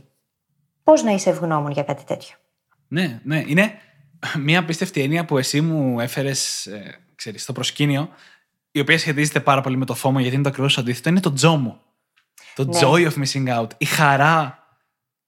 [0.83, 2.37] Πώς να είσαι ευγνώμων για κάτι τέτοιο;
[2.89, 3.45] Ναι, ναι.
[3.47, 3.73] Είναι
[4.39, 7.01] μια απίστευτη έννοια που εσύ μου έφερες ε,
[7.35, 8.09] στο προσκήνιο,
[8.71, 11.09] η οποία σχετίζεται πάρα πολύ με το φόμο, γιατί είναι το ακριβώς αντίθετο.
[11.09, 11.81] Είναι το τζόμο.
[12.55, 12.79] Το ναι.
[12.83, 13.69] joy of missing out.
[13.79, 14.59] Η χαρά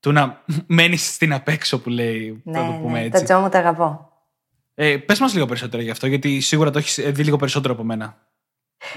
[0.00, 2.42] του να μένεις στην απέξω που λέει.
[2.44, 3.04] Ναι, το πούμε ναι.
[3.04, 3.18] έτσι.
[3.18, 4.10] Το τζόμο το αγαπώ.
[4.74, 7.84] Ε, Πες μας λίγο περισσότερο γι' αυτό, γιατί σίγουρα το έχεις δει λίγο περισσότερο από
[7.84, 8.31] μένα.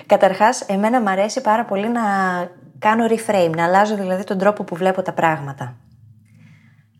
[0.06, 2.02] Καταρχάς, εμένα μου αρέσει πάρα πολύ να
[2.80, 5.76] κάνω reframe, να αλλάζω δηλαδή τον τρόπο που βλέπω τα πράγματα.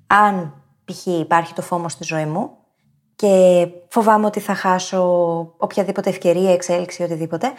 [0.08, 1.06] Αν π.χ.
[1.06, 2.52] υπάρχει το φόμο στη ζωή μου
[3.16, 5.04] και φοβάμαι ότι θα χάσω
[5.58, 7.52] οποιαδήποτε ευκαιρία, εξέλιξη, οτιδήποτε,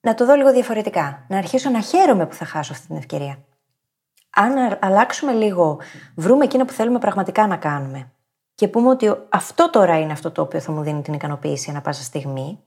[0.00, 1.24] να το δω λίγο διαφορετικά.
[1.28, 3.38] Να αρχίσω να χαίρομαι που θα χάσω αυτή την ευκαιρία.
[4.30, 5.78] Αν αλλάξουμε λίγο,
[6.14, 8.12] βρούμε εκείνο που θέλουμε πραγματικά να κάνουμε
[8.54, 11.80] και πούμε ότι αυτό τώρα είναι αυτό το οποίο θα μου δίνει την ικανοποίηση ανά
[11.80, 12.58] πάσα στιγμή,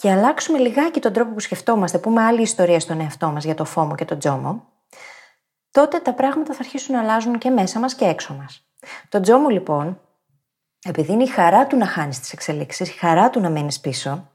[0.00, 3.64] και αλλάξουμε λιγάκι τον τρόπο που σκεφτόμαστε, πούμε άλλη ιστορία στον εαυτό μας για το
[3.64, 4.64] φόμο και τον τζόμο,
[5.70, 8.68] τότε τα πράγματα θα αρχίσουν να αλλάζουν και μέσα μας και έξω μας.
[9.08, 10.00] Το τζόμο λοιπόν,
[10.84, 14.30] επειδή είναι η χαρά του να χάνεις τις εξελίξεις, η χαρά του να μένεις πίσω,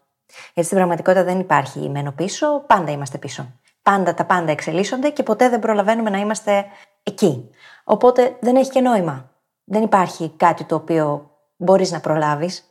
[0.53, 3.59] γιατί στην πραγματικότητα δεν υπάρχει μένω πίσω, πάντα είμαστε πίσω.
[3.81, 6.65] Πάντα τα πάντα εξελίσσονται και ποτέ δεν προλαβαίνουμε να είμαστε
[7.03, 7.49] εκεί.
[7.83, 9.31] Οπότε δεν έχει και νόημα.
[9.63, 12.63] Δεν υπάρχει κάτι το οποίο μπορείς να προλάβεις.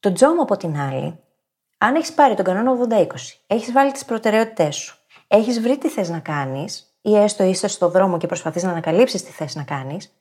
[0.00, 1.21] Το τζόμο από την άλλη
[1.84, 3.06] αν έχεις πάρει τον κανόνα 80-20,
[3.46, 7.88] έχεις βάλει τις προτεραιότητές σου, έχεις βρει τι θες να κάνεις, ή έστω είσαι στο
[7.88, 10.12] δρόμο και προσπαθείς να ανακαλύψεις τι θες να κάνεις,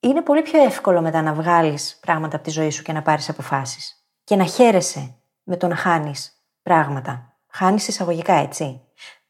[0.00, 3.28] είναι πολύ πιο εύκολο μετά να βγάλεις πράγματα από τη ζωή σου και να πάρεις
[3.28, 4.06] αποφάσεις.
[4.24, 7.32] Και να χαίρεσαι με το να χάνεις πράγματα.
[7.48, 8.80] Χάνεις εισαγωγικά, έτσι.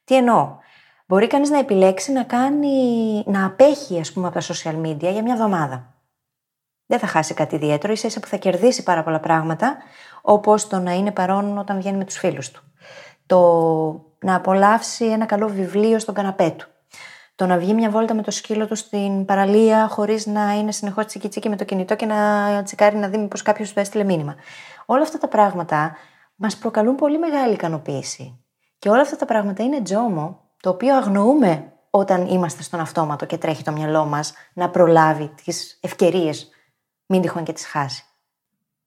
[0.05, 0.57] Τι εννοώ;
[1.07, 5.23] Μπορεί κανείς να επιλέξει να κάνει, να απέχει, ας πούμε, από τα social media για
[5.23, 5.95] μια εβδομάδα
[6.93, 9.77] δεν θα χάσει κάτι ιδιαίτερο, ίσα ίσα που θα κερδίσει πάρα πολλά πράγματα,
[10.23, 12.63] όπως το να είναι παρόν όταν βγαίνει με τους φίλους του.
[13.27, 13.41] Το
[14.19, 16.67] να απολαύσει ένα καλό βιβλίο στον καναπέ του.
[17.35, 21.07] Το να βγει μια βόλτα με το σκύλο του στην παραλία, χωρίς να είναι συνεχώς
[21.07, 24.35] τσικιτσίκι με το κινητό και να τσικάρει να δει μήπως κάποιος του έστειλε μήνυμα.
[24.87, 25.97] Όλα αυτά τα πράγματα
[26.37, 28.45] μας προκαλούν πολύ μεγάλη ικανοποίηση.
[28.79, 33.39] Και όλα αυτά τα πράγματα είναι τζόμο, το οποίο αγνοούμε όταν είμαστε στον αυτόματο και
[33.39, 36.52] τρέχει το μυαλό μας να προλάβει τις ευκαιρίες
[37.13, 38.05] μην τυχόν και τις χάσει.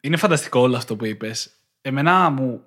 [0.02, 1.50] Είναι φανταστικό όλο αυτό που είπες.
[1.82, 2.64] Εμένα μου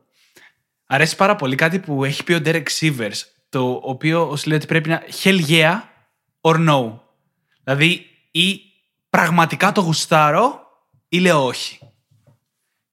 [0.86, 4.66] αρέσει πάρα πολύ κάτι που έχει πει ο Derek Sivers, το οποίο ως λέει ότι
[4.66, 5.80] πρέπει να hell yeah
[6.40, 6.98] or no.
[7.64, 8.60] Δηλαδή ή
[9.10, 10.60] πραγματικά το γουστάρω
[11.08, 11.78] ή λέω όχι.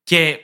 [0.03, 0.39] Και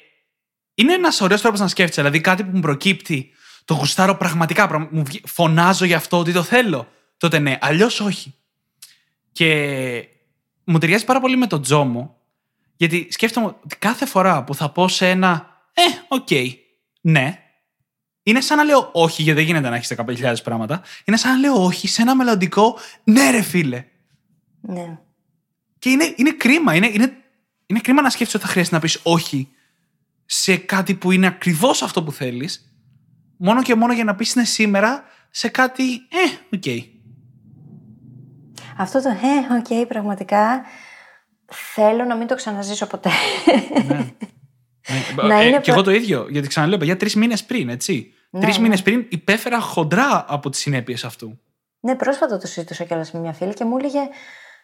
[0.73, 2.01] είναι ένας ωραίος τρόπος να σκέφτεσαι.
[2.01, 3.31] Δηλαδή κάτι που μου προκύπτει,
[3.65, 6.87] το γουστάρω πραγματικά, μου φωνάζω γι' αυτό ότι το θέλω.
[7.17, 8.35] Τότε ναι, αλλιώς όχι.
[9.31, 10.07] Και
[10.63, 12.17] μου ταιριάζει πάρα πολύ με τον Τζόμο,
[12.75, 16.27] γιατί σκέφτομαι ότι κάθε φορά που θα πω σε ένα Ε, οκ,
[17.01, 17.41] ναι,
[18.23, 20.81] είναι σαν να λέω όχι, γιατί δεν γίνεται να έχεις 15.000 πράγματα.
[21.05, 23.85] Είναι σαν να λέω όχι σε ένα μελλοντικό ναι, ρε φίλε.
[24.61, 24.99] Ναι.
[25.79, 26.75] Και είναι, είναι κρίμα.
[26.75, 27.17] Είναι, είναι,
[27.65, 29.49] είναι κρίμα να σκέφτεσαι ότι θα χρειάζεται να πεις όχι
[30.25, 32.75] σε κάτι που είναι ακριβώς αυτό που θέλεις,
[33.37, 35.93] μόνο και μόνο για να πεις ναι σήμερα σε κάτι.
[35.93, 36.61] Ε, ok.
[36.65, 36.83] Okay.
[38.77, 40.61] Αυτό το ε, ok, okay, πραγματικά
[41.51, 43.09] θέλω να μην το ξαναζήσω ποτέ.
[43.87, 43.93] Ναι.
[43.93, 44.11] ναι.
[45.27, 46.27] να ε, είναι και εγώ το ίδιο.
[46.29, 48.13] Γιατί ξαναλέω, για τρεις μήνες πριν, έτσι.
[48.29, 48.63] Ναι, Τρεις ναι.
[48.63, 51.39] μήνες πριν υπέφερα χοντρά από τις συνέπειες αυτού.
[51.79, 53.99] Ναι, πρόσφατα το συζητούσα κιόλας με μια φίλη και μου έλεγε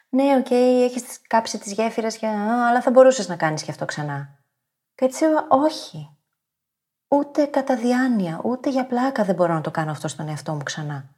[0.09, 2.27] Ναι, ok, okay, έχεις κάψει τις γέφυρες, και...
[2.27, 4.39] α, αλλά θα μπορούσες να κάνεις και αυτό ξανά.
[4.95, 6.11] Και έτσι είπα, Όχι.
[7.07, 10.63] Ούτε κατά διάνοια, ούτε για πλάκα δεν μπορώ να το κάνω αυτό στον εαυτό μου
[10.63, 11.16] ξανά.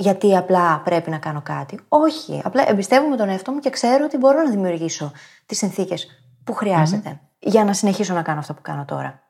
[0.00, 1.80] Γιατί απλά πρέπει να κάνω κάτι.
[1.88, 2.40] Όχι.
[2.44, 5.12] Απλά εμπιστεύομαι τον εαυτό μου και ξέρω ότι μπορώ να δημιουργήσω
[5.46, 9.22] τις συνθήκες που χρειάζεται για να συνεχίσω να κάνω αυτό που κάνω τώρα.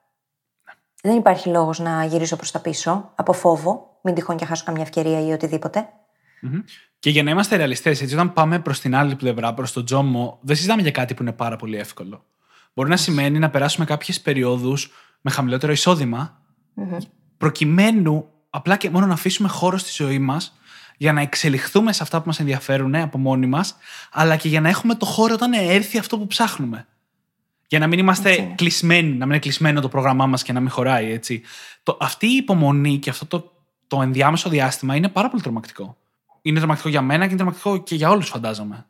[1.03, 4.83] Δεν υπάρχει λόγος να γυρίσω προς τα πίσω από φόβο, μην τυχόν και χάσω καμιά
[4.83, 5.89] ευκαιρία ή οτιδήποτε.
[6.41, 6.61] Μμμ.
[6.99, 10.39] Και για να είμαστε ρεαλιστές, έτσι, όταν πάμε προς την άλλη πλευρά, προς τον τζόμο,
[10.43, 12.25] δεν συζητάμε για κάτι που είναι πάρα πολύ εύκολο.
[12.75, 16.43] Μπορεί να σημαίνει να περάσουμε κάποιες περιόδους με χαμηλότερο εισόδημα,
[17.37, 20.59] προκειμένου απλά και μόνο να αφήσουμε χώρο στη ζωή μας
[20.97, 23.77] για να εξελιχθούμε σε αυτά που μας ενδιαφέρουν από μόνοι μας,
[24.13, 26.87] αλλά και για να έχουμε το χώρο όταν έρθει αυτό που ψάχνουμε.
[27.69, 28.55] Για να μην είμαστε Έτσι είναι.
[28.55, 31.43] κλεισμένοι, να μην είναι κλεισμένο το πρόγραμμά μας και να μην χωράει, έτσι.
[31.83, 33.53] Το, αυτή η υπομονή και αυτό το,
[33.87, 35.97] το ενδιάμεσο διάστημα είναι πάρα πολύ τρομακτικό.
[36.43, 38.87] Είναι τρομακτικό για μένα και είναι τρομακτικό και για όλους, φαντάζομαι.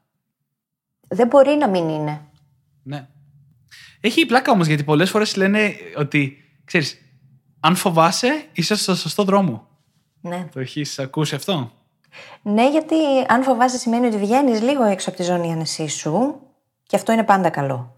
[1.08, 2.20] Δεν μπορεί να μην είναι.
[2.82, 3.08] Ναι.
[4.00, 6.98] Έχει πλάκα όμως γιατί πολλές φορές λένε ότι, ξέρεις,
[7.60, 9.66] αν φοβάσαι, είσαι στο σωστό δρόμο.
[10.20, 10.48] Ναι.
[10.52, 11.70] Το έχεις ακούσει αυτό;
[12.42, 12.94] Ναι, γιατί
[13.28, 16.40] αν φοβάσαι σημαίνει ότι βγαίνεις λίγο έξω από τη ζώνη άνεσή σου
[16.86, 17.96] και αυτό είναι πάντα καλό.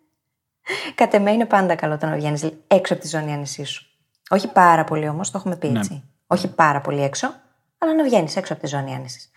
[0.94, 3.86] Κατ' εμέ είναι πάντα καλό το να βγαίνεις έξω από τη ζώνη άνεσή σου.
[4.30, 5.78] Όχι πάρα πολύ όμως, το έχουμε πει Ναι.
[5.78, 6.02] έτσι.
[6.26, 7.34] Όχι πάρα πολύ έξω,
[7.78, 9.30] αλλά να βγαίνεις έξω από τη ζώνη άνεσης.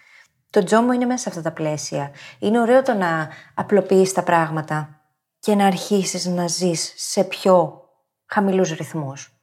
[0.49, 2.11] Το τζόμο είναι μέσα σε αυτά τα πλαίσια.
[2.39, 5.01] Είναι ωραίο το να απλοποιείς τα πράγματα
[5.39, 7.83] και να αρχίσεις να ζεις σε πιο
[8.25, 9.34] χαμηλούς ρυθμούς.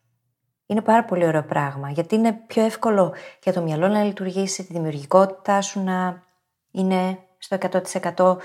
[0.72, 4.72] Είναι πάρα πολύ ωραίο πράγμα, γιατί είναι πιο εύκολο για το μυαλό να λειτουργήσει, τη
[4.72, 6.22] δημιουργικότητά σου να
[6.70, 7.58] είναι στο
[8.16, 8.36] 100%,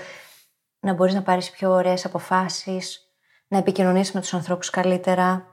[0.80, 3.00] να μπορείς να πάρεις πιο ωραίες αποφάσεις,
[3.48, 5.46] να επικοινωνήσεις με τους ανθρώπους καλύτερα,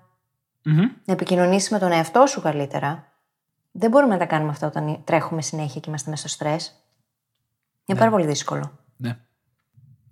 [0.63, 0.79] Μμμ.
[1.05, 3.11] να επικοινωνήσεις με τον εαυτό σου καλύτερα.
[3.71, 6.73] Δεν μπορούμε να τα κάνουμε αυτά όταν τρέχουμε συνέχεια και είμαστε μέσα στο στρες.
[7.85, 8.79] Είναι πάρα πολύ δύσκολο.
[8.97, 9.17] Ναι.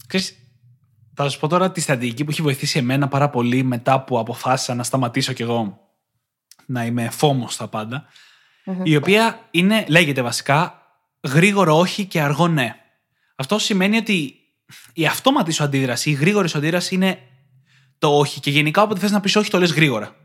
[0.08, 0.38] Ξέρεις,
[1.14, 4.74] θα σου πω τώρα τη στρατηγική που έχει βοηθήσει εμένα πάρα πολύ μετά που αποφάσισα
[4.76, 5.78] να σταματήσω κι εγώ
[6.66, 8.06] να είμαι φόμο στα παντα
[8.84, 10.82] η οποία είναι, λέγεται βασικά
[11.24, 12.76] γρήγορο όχι και αργό ναι.
[13.36, 14.36] Αυτό σημαίνει ότι
[14.94, 17.20] η αυτόματη σου αντίδραση, η γρήγορη σου αντίδραση είναι
[17.98, 18.40] το όχι.
[18.40, 20.16] Και γενικά όποτε θες να πεις όχι το λες γρήγορα.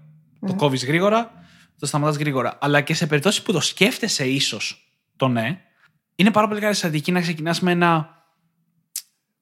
[0.47, 1.30] Το κόβεις γρήγορα,
[1.78, 2.59] το σταματάς γρήγορα.
[2.61, 5.61] Αλλά και σε περιπτώσεις που το σκέφτεσαι ίσως το ναι,
[6.14, 8.18] είναι πάρα πολύ καλή στρατηγική να ξεκινάς με ένα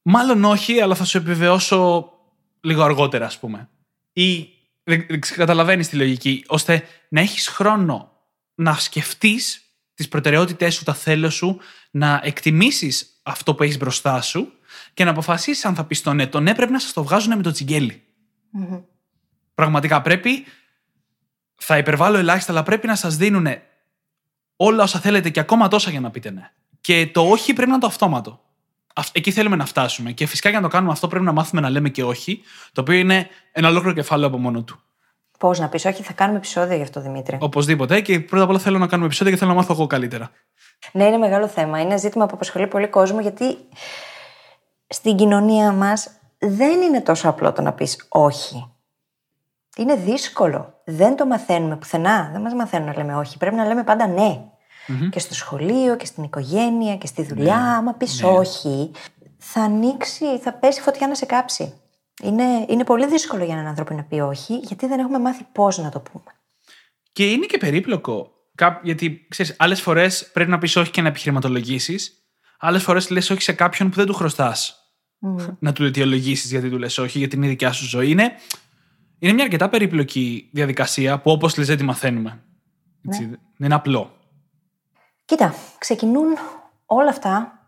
[0.08, 2.10] Μάλλον όχι, αλλά θα σου επιβεβαιώσω
[2.60, 3.68] λίγο αργότερα, ας πούμε.
[4.12, 4.48] Ή
[5.36, 8.12] καταλαβαίνεις τη λογική, ώστε να έχεις χρόνο
[8.54, 9.60] να σκεφτείς
[9.94, 11.58] τις προτεραιότητές σου, τα θέλω σου,
[11.90, 14.52] να εκτιμήσεις αυτό που έχεις μπροστά σου
[14.94, 16.26] και να αποφασίσεις αν θα πεις το ναι.
[16.26, 18.02] Το ναι πρέπει να σας το βγάζουν με το τσιγκέλι.
[19.54, 20.44] Πραγματικά πρέπει.
[21.58, 23.46] Θα υπερβάλλω ελάχιστα, αλλά πρέπει να σας δίνουν
[24.56, 26.50] όλα όσα θέλετε και ακόμα τόσα για να πείτε ναι.
[26.80, 28.45] Και το όχι πρέπει να είναι το αυτόματο.
[28.98, 30.12] Αυ- Εκεί θέλουμε να φτάσουμε.
[30.12, 32.42] Και φυσικά για να το κάνουμε αυτό πρέπει να μάθουμε να λέμε και όχι,
[32.72, 34.80] το οποίο είναι ένα ολόκληρο κεφάλαιο από μόνο του.
[35.38, 37.38] Πώς να πεις, Όχι, θα κάνουμε επεισόδιο γι' αυτό, Δημήτρη.
[37.40, 38.00] Οπωσδήποτε.
[38.00, 40.30] Και πρώτα απ' όλα θέλω να κάνουμε επεισόδιο και θέλω να μάθω εγώ καλύτερα.
[40.92, 41.78] Ναι, είναι μεγάλο θέμα.
[41.80, 43.56] Είναι ένα ζήτημα που απασχολεί πολύ κόσμο γιατί
[44.86, 48.70] στην κοινωνία μας δεν είναι τόσο απλό το να πεις όχι.
[49.76, 50.80] Είναι δύσκολο.
[50.84, 52.28] Δεν το μαθαίνουμε πουθενά.
[52.32, 53.36] Δεν μας μαθαίνουν να λέμε όχι.
[53.38, 54.40] Πρέπει να λέμε πάντα ναι.
[55.10, 57.56] Και στο σχολείο και στην οικογένεια και στη δουλειά.
[57.76, 58.90] Άμα πεις όχι,
[59.38, 61.74] θα ανοίξει, θα πέσει φωτιά να σε κάψει.
[62.22, 65.78] Είναι, είναι πολύ δύσκολο για έναν άνθρωπο να πει όχι, γιατί δεν έχουμε μάθει πώς
[65.78, 66.24] να το πούμε.
[67.12, 68.30] Και είναι και περίπλοκο.
[68.54, 72.12] Κά- Γιατί ξέρεις, άλλες φορές πρέπει να πεις όχι και να επιχειρηματολογήσεις.
[72.58, 74.80] Άλλες φορές λες όχι σε κάποιον που δεν του χρωστάς.
[75.58, 78.10] Να του αιτιολογήσεις γιατί του λες όχι, γιατί είναι η δικιά σου ζωή.
[78.10, 78.32] Είναι,
[79.18, 82.42] είναι μια αρκετά περίπλοκη διαδικασία που όπως λες δεν τη μαθαίνουμε.
[83.08, 84.15] Έτσι, Δεν είναι απλό.
[85.26, 86.36] Κοίτα, ξεκινούν
[86.86, 87.58] όλα αυτά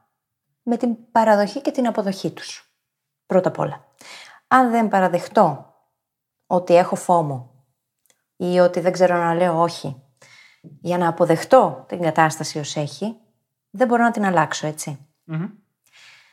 [0.63, 2.73] με την παραδοχή και την αποδοχή τους.
[3.27, 3.87] Πρώτα απ' όλα.
[4.49, 5.75] Αν δεν παραδεχτώ
[6.47, 7.65] ότι έχω φόμο
[8.37, 10.03] ή ότι δεν ξέρω να λέω όχι
[10.61, 13.17] για να αποδεχτώ την κατάσταση ως έχει,
[13.71, 15.09] δεν μπορώ να την αλλάξω, έτσι.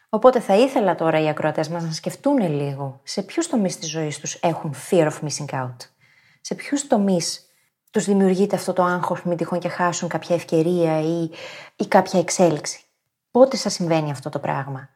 [0.09, 4.19] Οπότε θα ήθελα τώρα οι ακροατές μας να σκεφτούν λίγο σε ποιους τομείς της ζωής
[4.19, 5.75] τους έχουν fear of missing out.
[6.41, 7.45] Σε ποιους τομείς
[7.95, 11.29] τους δημιουργείται αυτό το άγχος μην τυχόν και χάσουν κάποια ευκαιρία ή,
[11.75, 12.81] ή κάποια εξέλιξη.
[13.31, 14.89] Πότε σας συμβαίνει αυτό το πράγμα;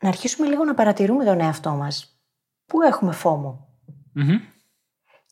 [0.00, 2.20] Να αρχίσουμε λίγο να παρατηρούμε τον εαυτό μας.
[2.66, 3.68] Πού έχουμε φόμο;
[4.12, 4.36] Μμμ.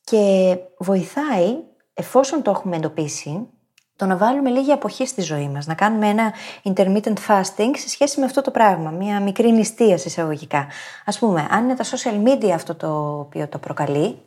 [0.05, 1.57] Και βοηθάει,
[1.95, 3.49] εφόσον το έχουμε εντοπίσει,
[3.97, 5.67] το να βάλουμε λίγη αποχή στη ζωή μας.
[5.67, 6.33] Να κάνουμε ένα
[6.63, 8.91] intermittent fasting σε σχέση με αυτό το πράγμα.
[8.91, 10.67] Μια μικρή νηστεία εισαγωγικά.
[11.05, 14.19] Ας πούμε, αν είναι τα social media αυτό το οποίο το προκαλεί,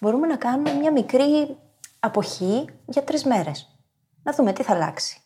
[0.00, 1.56] μπορούμε να κάνουμε μια μικρή
[1.98, 3.80] αποχή για τρεις μέρες.
[4.22, 5.20] Να δούμε τι θα αλλάξει.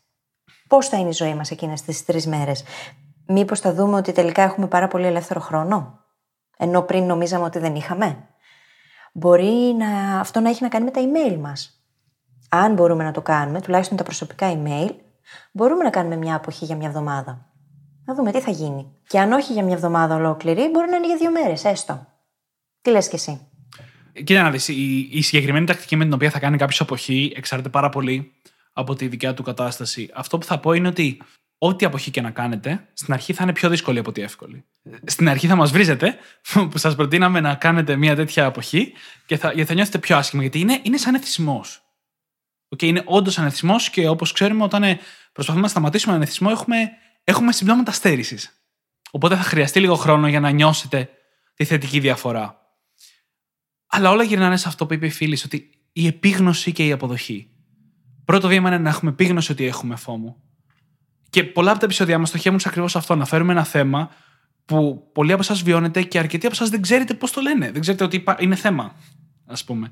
[0.68, 2.64] Πώς θα είναι η ζωή μας εκείνες τις τρεις μέρες.
[3.26, 6.04] Μήπως θα δούμε ότι τελικά έχουμε πάρα πολύ ελεύθερο χρόνο,
[6.56, 8.28] ενώ πριν νομίζαμε ότι δεν είχαμε.
[9.12, 11.84] Μπορεί να, αυτό να έχει να κάνει με τα email μας.
[12.50, 14.90] Αν μπορούμε να το κάνουμε, τουλάχιστον τα προσωπικά email,
[15.52, 17.46] μπορούμε να κάνουμε μια αποχή για μια εβδομάδα.
[18.04, 18.96] Να δούμε τι θα γίνει.
[19.06, 22.06] Και αν όχι για μια εβδομάδα ολόκληρη, μπορεί να είναι για δύο μέρες, έστω.
[22.82, 23.49] Τι λες κι εσύ;
[24.12, 27.68] Κοίτα να δεις, η, η συγκεκριμένη τακτική με την οποία θα κάνει κάποιος αποχή εξαρτάται
[27.68, 28.32] πάρα πολύ
[28.72, 30.10] από τη δικιά του κατάσταση.
[30.14, 31.22] Αυτό που θα πω είναι ότι
[31.58, 34.64] ό,τι αποχή και να κάνετε, στην αρχή θα είναι πιο δύσκολη από ότι εύκολη.
[35.04, 36.16] Στην αρχή θα μας βρίζετε,
[36.70, 38.92] που σας προτείναμε να κάνετε μια τέτοια αποχή
[39.26, 41.82] και θα, γιατί θα νιώθετε πιο άσχημα, γιατί είναι, είναι σαν εθισμός.
[42.76, 44.98] Okay, είναι όντως σαν εθισμός και όπως ξέρουμε, όταν
[45.32, 46.76] προσπαθούμε να σταματήσουμε έναν εθισμό, έχουμε,
[47.24, 48.60] έχουμε συμπτώματα στέρησης.
[49.10, 51.08] Οπότε θα χρειαστεί λίγο χρόνο για να νιώσετε
[51.54, 52.59] τη θετική διαφορά.
[53.90, 57.50] Αλλά όλα γυρνάνε σε αυτό που είπε η φίλη, ότι η επίγνωση και η αποδοχή.
[58.24, 60.36] Πρώτο βήμα είναι να έχουμε επίγνωση ότι έχουμε φόμο.
[61.30, 63.14] Και πολλά από τα επεισόδια μας στοχεύουν σε ακριβώς αυτό.
[63.14, 64.10] Να φέρουμε ένα θέμα
[64.64, 67.70] που πολλοί από εσάς βιώνετε και αρκετοί από εσάς δεν ξέρετε πώς το λένε.
[67.70, 68.94] Δεν ξέρετε ότι είναι θέμα,
[69.46, 69.90] ας πούμε.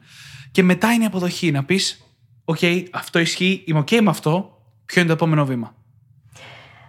[0.51, 1.51] Και μετά είναι η αποδοχή.
[1.51, 2.05] Να πεις,
[2.45, 4.63] OK, αυτό ισχύει, είμαι OK με αυτό.
[4.87, 5.75] Ποιο είναι το επόμενο βήμα.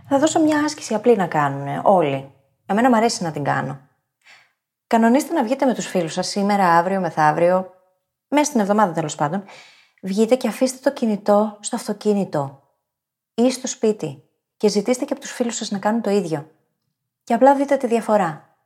[0.07, 2.31] Θα δώσω μια άσκηση απλή να κάνουν όλοι.
[2.65, 3.79] Εμένα μου αρέσει να την κάνω.
[4.89, 7.69] Κανονίστε να βγείτε με τους φίλους σας σήμερα, αύριο, μεθαύριο,
[8.27, 9.43] μέσα στην εβδομάδα τέλος πάντων.
[10.01, 12.63] Βγείτε και αφήστε το κινητό στο αυτοκίνητο
[13.33, 14.23] ή στο σπίτι
[14.57, 16.51] και ζητήστε και από τους φίλους σας να κάνουν το ίδιο.
[17.23, 18.57] Και απλά δείτε τη διαφορά.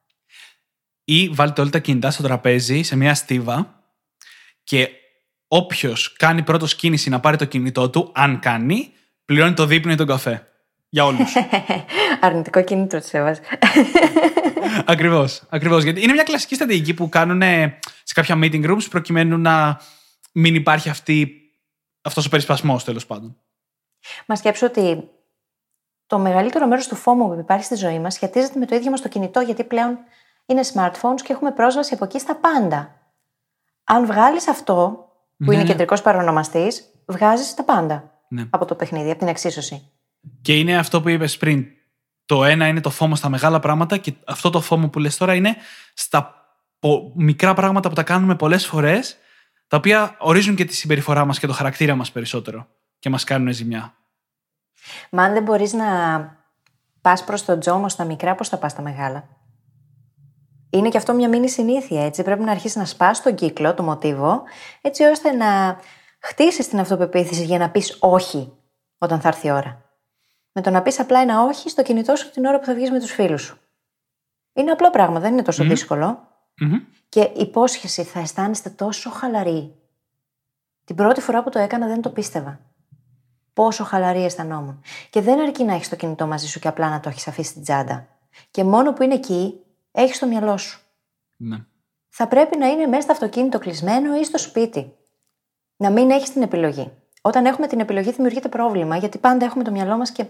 [1.04, 3.84] Ή βάλτε όλα τα κινητά στο τραπέζι σε μια στίβα
[4.64, 4.90] και
[5.48, 8.94] όποιος κάνει πρώτο κίνηση να πάρει το κινητό του, αν κάνει,
[9.26, 10.48] πληρώνει το δείπνο ή τον καφέ.
[10.94, 11.34] Για όλους.
[12.22, 13.42] Αρνητικό κίνητρο της έβαζε.
[14.86, 15.44] Ακριβώς.
[15.50, 15.84] Ακριβώς.
[15.84, 17.42] Γιατί είναι μια κλασική στρατηγική που κάνουν
[18.04, 19.80] σε κάποια meeting rooms προκειμένου να
[20.32, 20.90] μην υπάρχει
[22.02, 23.38] αυτός ο περισπασμός τέλος πάντων.
[24.26, 25.10] Μα σκέψω ότι
[26.08, 29.02] το μεγαλύτερο μέρος του φόμου που υπάρχει στη ζωή μας σχετίζεται με το ίδιο μας
[29.02, 29.98] το κινητό, γιατί πλέον
[30.46, 32.98] είναι smartphones και έχουμε πρόσβαση από εκεί στα πάντα.
[33.84, 35.70] Αν βγάλεις αυτό, που Ναι, είναι ναι.
[35.70, 38.48] κεντρικός παρονομαστής, βγάζεις τα πάντα Ναι.
[38.50, 39.88] από το παιχνίδι, από την εξίσωση.
[40.42, 41.66] Και είναι αυτό που είπες πριν.
[42.26, 45.36] Το ένα είναι το φόμο στα μεγάλα πράγματα και αυτό το φόμο που λες τώρα
[45.36, 45.56] είναι
[45.94, 46.36] στα
[46.80, 49.18] πο- μικρά πράγματα που τα κάνουμε πολλές φορές
[49.68, 52.68] τα οποία ορίζουν και τη συμπεριφορά μας και το χαρακτήρα μας περισσότερο
[53.00, 53.94] και μας κάνουν ζημιά.
[55.10, 55.88] Μα αν δεν μπορείς να
[57.02, 59.28] πας προς τον τζόμο στα μικρά, πώς θα πας στα μεγάλα;
[60.70, 62.24] Είναι και αυτό μια μήνυ συνήθεια, έτσι.
[62.24, 64.44] Πρέπει να αρχίσεις να σπάς τον κύκλο, το μοτίβο,
[64.82, 65.80] έτσι ώστε να
[66.20, 68.54] χτίσεις την αυτοπεποίθηση για να πεις όχι
[68.98, 69.93] όταν θα έρθει η ώρα.
[70.54, 72.92] Με το να πεις απλά ένα όχι στο κινητό σου την ώρα που θα βγεις
[72.92, 73.58] με τους φίλους σου.
[74.54, 76.28] Είναι απλό πράγμα, δεν είναι τόσο δύσκολο.
[76.60, 76.80] Μμμ.
[77.10, 79.76] Και υπόσχεση θα αισθάνεστε τόσο χαλαροί.
[80.84, 82.60] Την πρώτη φορά που το έκανα δεν το πίστευα.
[83.54, 84.82] Πόσο χαλαρή αισθανόμουν.
[85.10, 87.50] Και δεν αρκεί να έχεις το κινητό μαζί σου και απλά να το έχεις αφήσει
[87.50, 88.08] στην τσάντα.
[88.52, 89.60] Και μόνο που είναι εκεί,
[89.92, 90.82] έχεις το μυαλό σου.
[91.38, 91.66] Ναι.
[92.10, 94.94] Θα πρέπει να είναι μέσα στο αυτοκίνητο κλεισμένο ή στο σπίτι.
[95.76, 96.92] Να μην έχεις την επιλογή.
[97.26, 100.26] Όταν έχουμε την επιλογή, δημιουργείται πρόβλημα, γιατί πάντα έχουμε το μυαλό μας και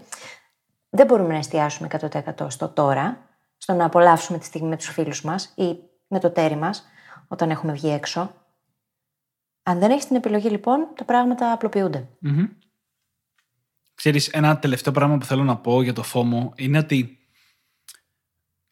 [0.90, 5.22] δεν μπορούμε να εστιάσουμε 100% στο τώρα, στο να απολαύσουμε τη στιγμή με τους φίλους
[5.22, 5.76] μας ή
[6.08, 6.84] με το τέρι μας,
[7.28, 8.34] όταν έχουμε βγει έξω.
[9.62, 12.08] Αν δεν έχεις την επιλογή, λοιπόν, τα πράγματα απλοποιούνται.
[12.18, 12.44] Μμμ.
[13.94, 17.18] Ξέρεις, ένα τελευταίο πράγμα που θέλω να πω για το φόμο είναι ότι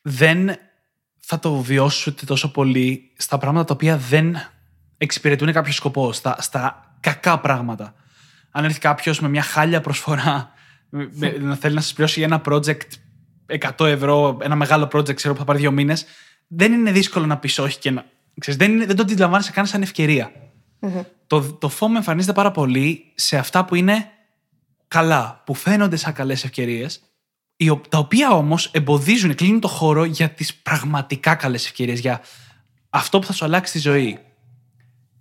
[0.00, 0.56] δεν
[1.18, 4.36] θα το βιώσετε τόσο πολύ στα πράγματα τα οποία δεν
[4.96, 7.94] εξυπηρετούν κάποιο σκοπό, στα, στα κακά πράγματα.
[8.54, 10.52] Αν έρθει κάποιος με μια χάλια προσφορά
[10.88, 12.88] με- με- να θέλει να σας πληρώσει για ένα project
[13.46, 16.04] 100 ευρώ, ένα μεγάλο project ξέρω, που θα πάρει δύο μήνες,
[16.48, 18.04] δεν είναι δύσκολο να πεις όχι και να.
[18.40, 20.32] Ξέρεις, δεν, είναι, δεν το αντιλαμβάνεσαι καν σαν ευκαιρία.
[21.26, 24.06] Το, το φόμο εμφανίζεται πάρα πολύ σε αυτά που είναι
[24.88, 27.00] καλά, που φαίνονται σαν καλές ευκαιρίες,
[27.88, 32.20] τα οποία όμως εμποδίζουν, κλείνουν το χώρο για τις πραγματικά καλές ευκαιρίες, για
[32.90, 34.18] αυτό που θα σου αλλάξει τη ζωή.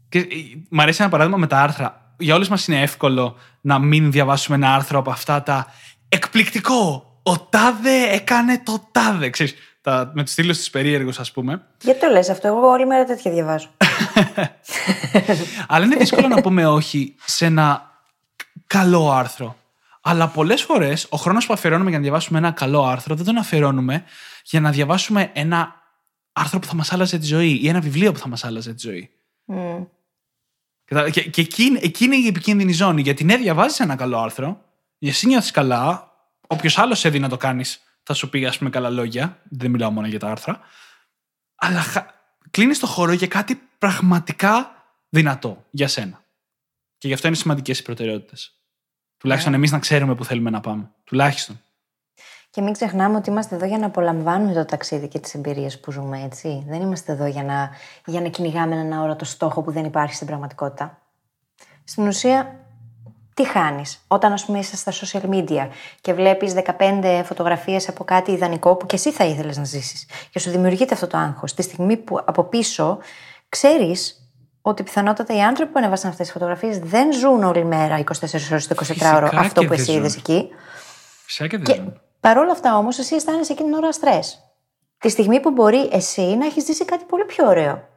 [0.09, 0.25] Και, ε,
[0.69, 2.11] μ' αρέσει ένα παράδειγμα με τα άρθρα.
[2.22, 5.74] Για όλους μας είναι εύκολο να μην διαβάσουμε ένα άρθρο από αυτά τα
[6.09, 7.05] εκπληκτικό.
[7.24, 9.30] Ο τάδε έκανε το τάδε.
[9.30, 11.65] Ξέρεις, τα, με τους στήλους τους περίεργους, ας πούμε.
[11.82, 13.69] Γιατί το λες αυτό, εγώ όλη μέρα τέτοια διαβάζω.
[15.67, 17.91] Αλλά είναι δύσκολο να πούμε όχι σε ένα
[18.67, 19.55] καλό άρθρο.
[20.01, 23.38] Αλλά πολλές φορές ο χρόνος που αφιερώνουμε για να διαβάσουμε ένα καλό άρθρο δεν τον
[23.38, 24.03] αφιερώνουμε
[24.43, 25.76] για να διαβάσουμε ένα
[26.34, 28.88] άρθρο που θα μας άλλαζε τη ζωή ή ένα βιβλίο που θα μας άλλαζε τη
[28.88, 29.09] ζωή.
[29.45, 29.84] Μμ.
[30.92, 31.14] Κατάλαβα.
[31.14, 33.02] Και, και εκεί, είναι- εκεί είναι η επικίνδυνη ζώνη.
[33.02, 34.64] Γιατί ναι, διαβάζεις ένα καλό άρθρο,
[35.00, 36.12] εσύ νιώθεις καλά,
[36.48, 39.42] όποιος άλλος σε δει να το κάνεις θα σου πει, ας πούμε, καλά λόγια.
[39.50, 40.60] Δεν μιλάω μόνο για τα άρθρα.
[41.56, 41.84] Αλλά
[42.52, 44.76] κλείνεις το χώρο για κάτι πραγματικά
[45.10, 46.24] δυνατό για σένα.
[46.98, 48.56] Και γι' αυτό είναι σημαντικές οι προτεραιότητες.
[49.18, 50.92] Τουλάχιστον εμείς να ξέρουμε που θέλουμε να πάμε.
[51.04, 51.62] Τουλάχιστον.
[52.52, 55.91] Και μην ξεχνάμε ότι είμαστε εδώ για να απολαμβάνουμε το ταξίδι και τις εμπειρίες που
[55.91, 56.66] ζούμε, έτσι.
[56.68, 57.70] Δεν είμαστε εδώ για να,
[58.06, 61.02] για να κυνηγάμε έναν αόρατο στόχο που δεν υπάρχει στην πραγματικότητα.
[61.84, 62.60] Στην ουσία,
[63.34, 65.68] τι χάνεις όταν, ας πούμε, είσαι στα social media
[66.02, 70.06] και βλέπεις 15 φωτογραφίες από κάτι ιδανικό που και εσύ θα ήθελες να ζήσεις.
[70.30, 71.54] Και σου δημιουργείται αυτό το άγχος.
[71.54, 72.97] Τη στιγμή που από πίσω
[73.49, 74.32] ξέρεις
[74.62, 78.04] ότι πιθανότατα οι άνθρωποι που ανέβασαν αυτές τις φωτογραφίες δεν ζουν όλη μέρα 24
[78.52, 80.49] ώρες το 24 ώρο αυτό που εσύ είδες εκεί.
[81.26, 84.39] Φυσικά και δεν Παρ' όλα αυτά όμως, εσύ αισθάνεσαι εκείνη την ώρα στρες.
[84.97, 87.88] Τη στιγμή που μπορεί εσύ να έχεις ζήσει κάτι πολύ πιο ωραίο.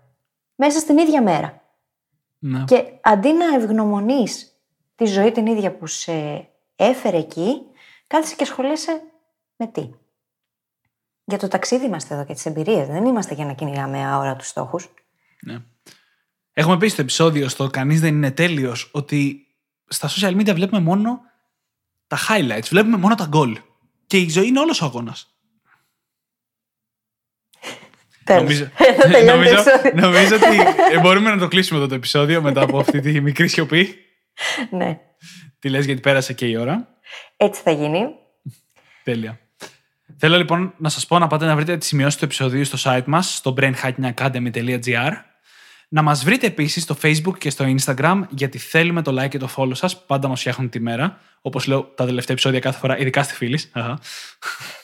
[0.54, 1.62] Μέσα στην ίδια μέρα.
[2.38, 2.64] Ναι.
[2.64, 4.60] Και αντί να ευγνωμονείς
[4.94, 7.62] τη ζωή την ίδια που σε έφερε εκεί,
[8.06, 9.02] κάθεσαι και ασχολείσαι
[9.56, 9.90] με τι.
[11.24, 12.86] Για το ταξίδι είμαστε εδώ και τις εμπειρίες.
[12.86, 14.88] Δεν είμαστε για να κυνηγάμε αόρατου στόχους.
[15.40, 15.56] Ναι.
[16.52, 19.46] Έχουμε πει στο επεισόδιο στο Κανείς δεν είναι τέλειος ότι
[19.86, 21.20] στα social media βλέπουμε μόνο
[22.06, 23.54] τα highlights, βλέπουμε μόνο τα goal.
[24.06, 25.28] Και η ζωή είναι όλος ο αγώνας.
[28.28, 28.70] Νομίζω,
[29.32, 29.62] νομίζω,
[29.94, 30.60] νομίζω ότι
[30.92, 33.94] ε, μπορούμε να το κλείσουμε εδώ το επεισόδιο μετά από αυτή τη μικρή σιωπή.
[34.70, 34.98] ναι.
[35.58, 36.88] Τι λες γιατί πέρασε και η ώρα;
[37.36, 38.04] Έτσι θα γίνει.
[39.04, 39.38] Τέλεια.
[40.18, 43.04] Θέλω λοιπόν να σας πω να πάτε να βρείτε τις σημειώσεις του επεισοδίου στο site
[43.06, 45.12] μας, στο brainhackingacademy.gr
[45.94, 49.48] να μας βρείτε επίσης στο facebook και στο instagram γιατί θέλουμε το like και το
[49.56, 51.18] follow σας, πάντα μας φτιάχνουν τη μέρα.
[51.40, 53.60] Όπως λέω τα τελευταία επεισόδια κάθε φορά, ειδικά στη φίλη.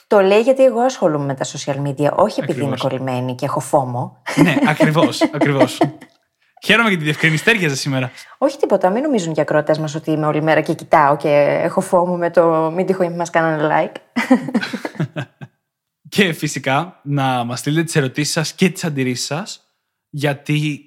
[0.07, 3.59] Το λέει γιατί εγώ ασχολούμαι με τα social media, όχι επειδή είμαι κολλημένη και έχω
[3.59, 4.21] φόμο.
[4.35, 5.77] ναι, ακριβώς, ακριβώς.
[6.63, 7.43] Χαίρομαι για τη διευκρίνηση.
[7.43, 8.11] Τέριαζε σήμερα.
[8.37, 8.89] Όχι τίποτα.
[8.89, 12.29] Μην νομίζουν οι ακρότε μας ότι είμαι όλη μέρα και κοιτάω και έχω φόμο με
[12.29, 13.95] το μην τυχόν μας κάνανε like.
[16.15, 19.65] και φυσικά να μας στείλετε τις ερωτήσεις σας και τις αντιρρήσεις σας,
[20.09, 20.85] γιατί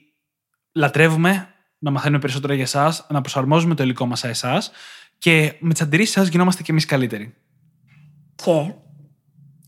[0.75, 1.49] λατρεύουμε
[1.79, 4.71] να μαθαίνουμε περισσότερα για εσάς, να προσαρμόζουμε το υλικό μας σε εσάς
[5.19, 7.35] και με τις αντιρρήσεις σας γινόμαστε κι εμείς καλύτεροι.
[8.35, 8.73] Και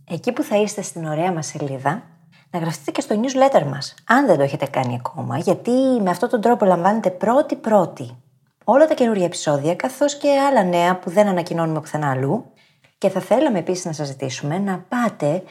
[0.04, 2.02] εκεί που θα είστε στην ωραία μας σελίδα,
[2.50, 5.70] να γραφτείτε και στο newsletter μας, αν δεν το έχετε κάνει ακόμα, γιατί
[6.02, 8.16] με αυτόν τον τρόπο λαμβάνετε πρώτη-πρώτη
[8.64, 12.52] όλα τα καινούργια επεισόδια, καθώς και άλλα νέα που δεν ανακοινώνουμε πουθενά αλλού.
[12.98, 15.42] Και θα θέλαμε επίσης να σας ζητήσουμε να πάτε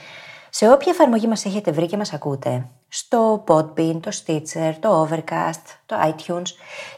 [0.50, 5.62] σε όποια εφαρμογή μας έχετε βρει και μας ακούτε, στο Podbean, το Stitcher, το Overcast,
[5.86, 6.48] το iTunes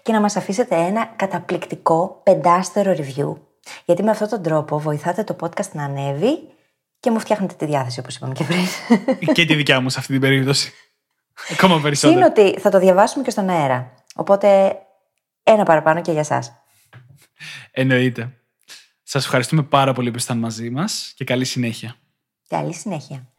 [0.02, 3.34] και να μας αφήσετε ένα καταπληκτικό πεντάστερο review.
[3.86, 6.40] Γιατί με αυτόν τον τρόπο βοηθάτε το podcast να ανέβει
[7.00, 8.66] και μου φτιάχνετε τη διάθεση όπως είπαμε και πριν.
[9.36, 10.72] και τη δικιά μου σε αυτή την περίπτωση.
[11.52, 12.20] Ακόμα περισσότερο.
[12.20, 13.94] Είναι ότι θα το διαβάσουμε και στον αέρα.
[14.16, 14.78] Οπότε
[15.44, 16.54] ένα παραπάνω και για σας.
[17.72, 18.32] Εννοείται.
[19.04, 21.96] Σας ευχαριστούμε πάρα πολύ που ήσασταν μαζί μας και καλή συνέχεια.
[22.48, 23.32] Καλή συνέχεια.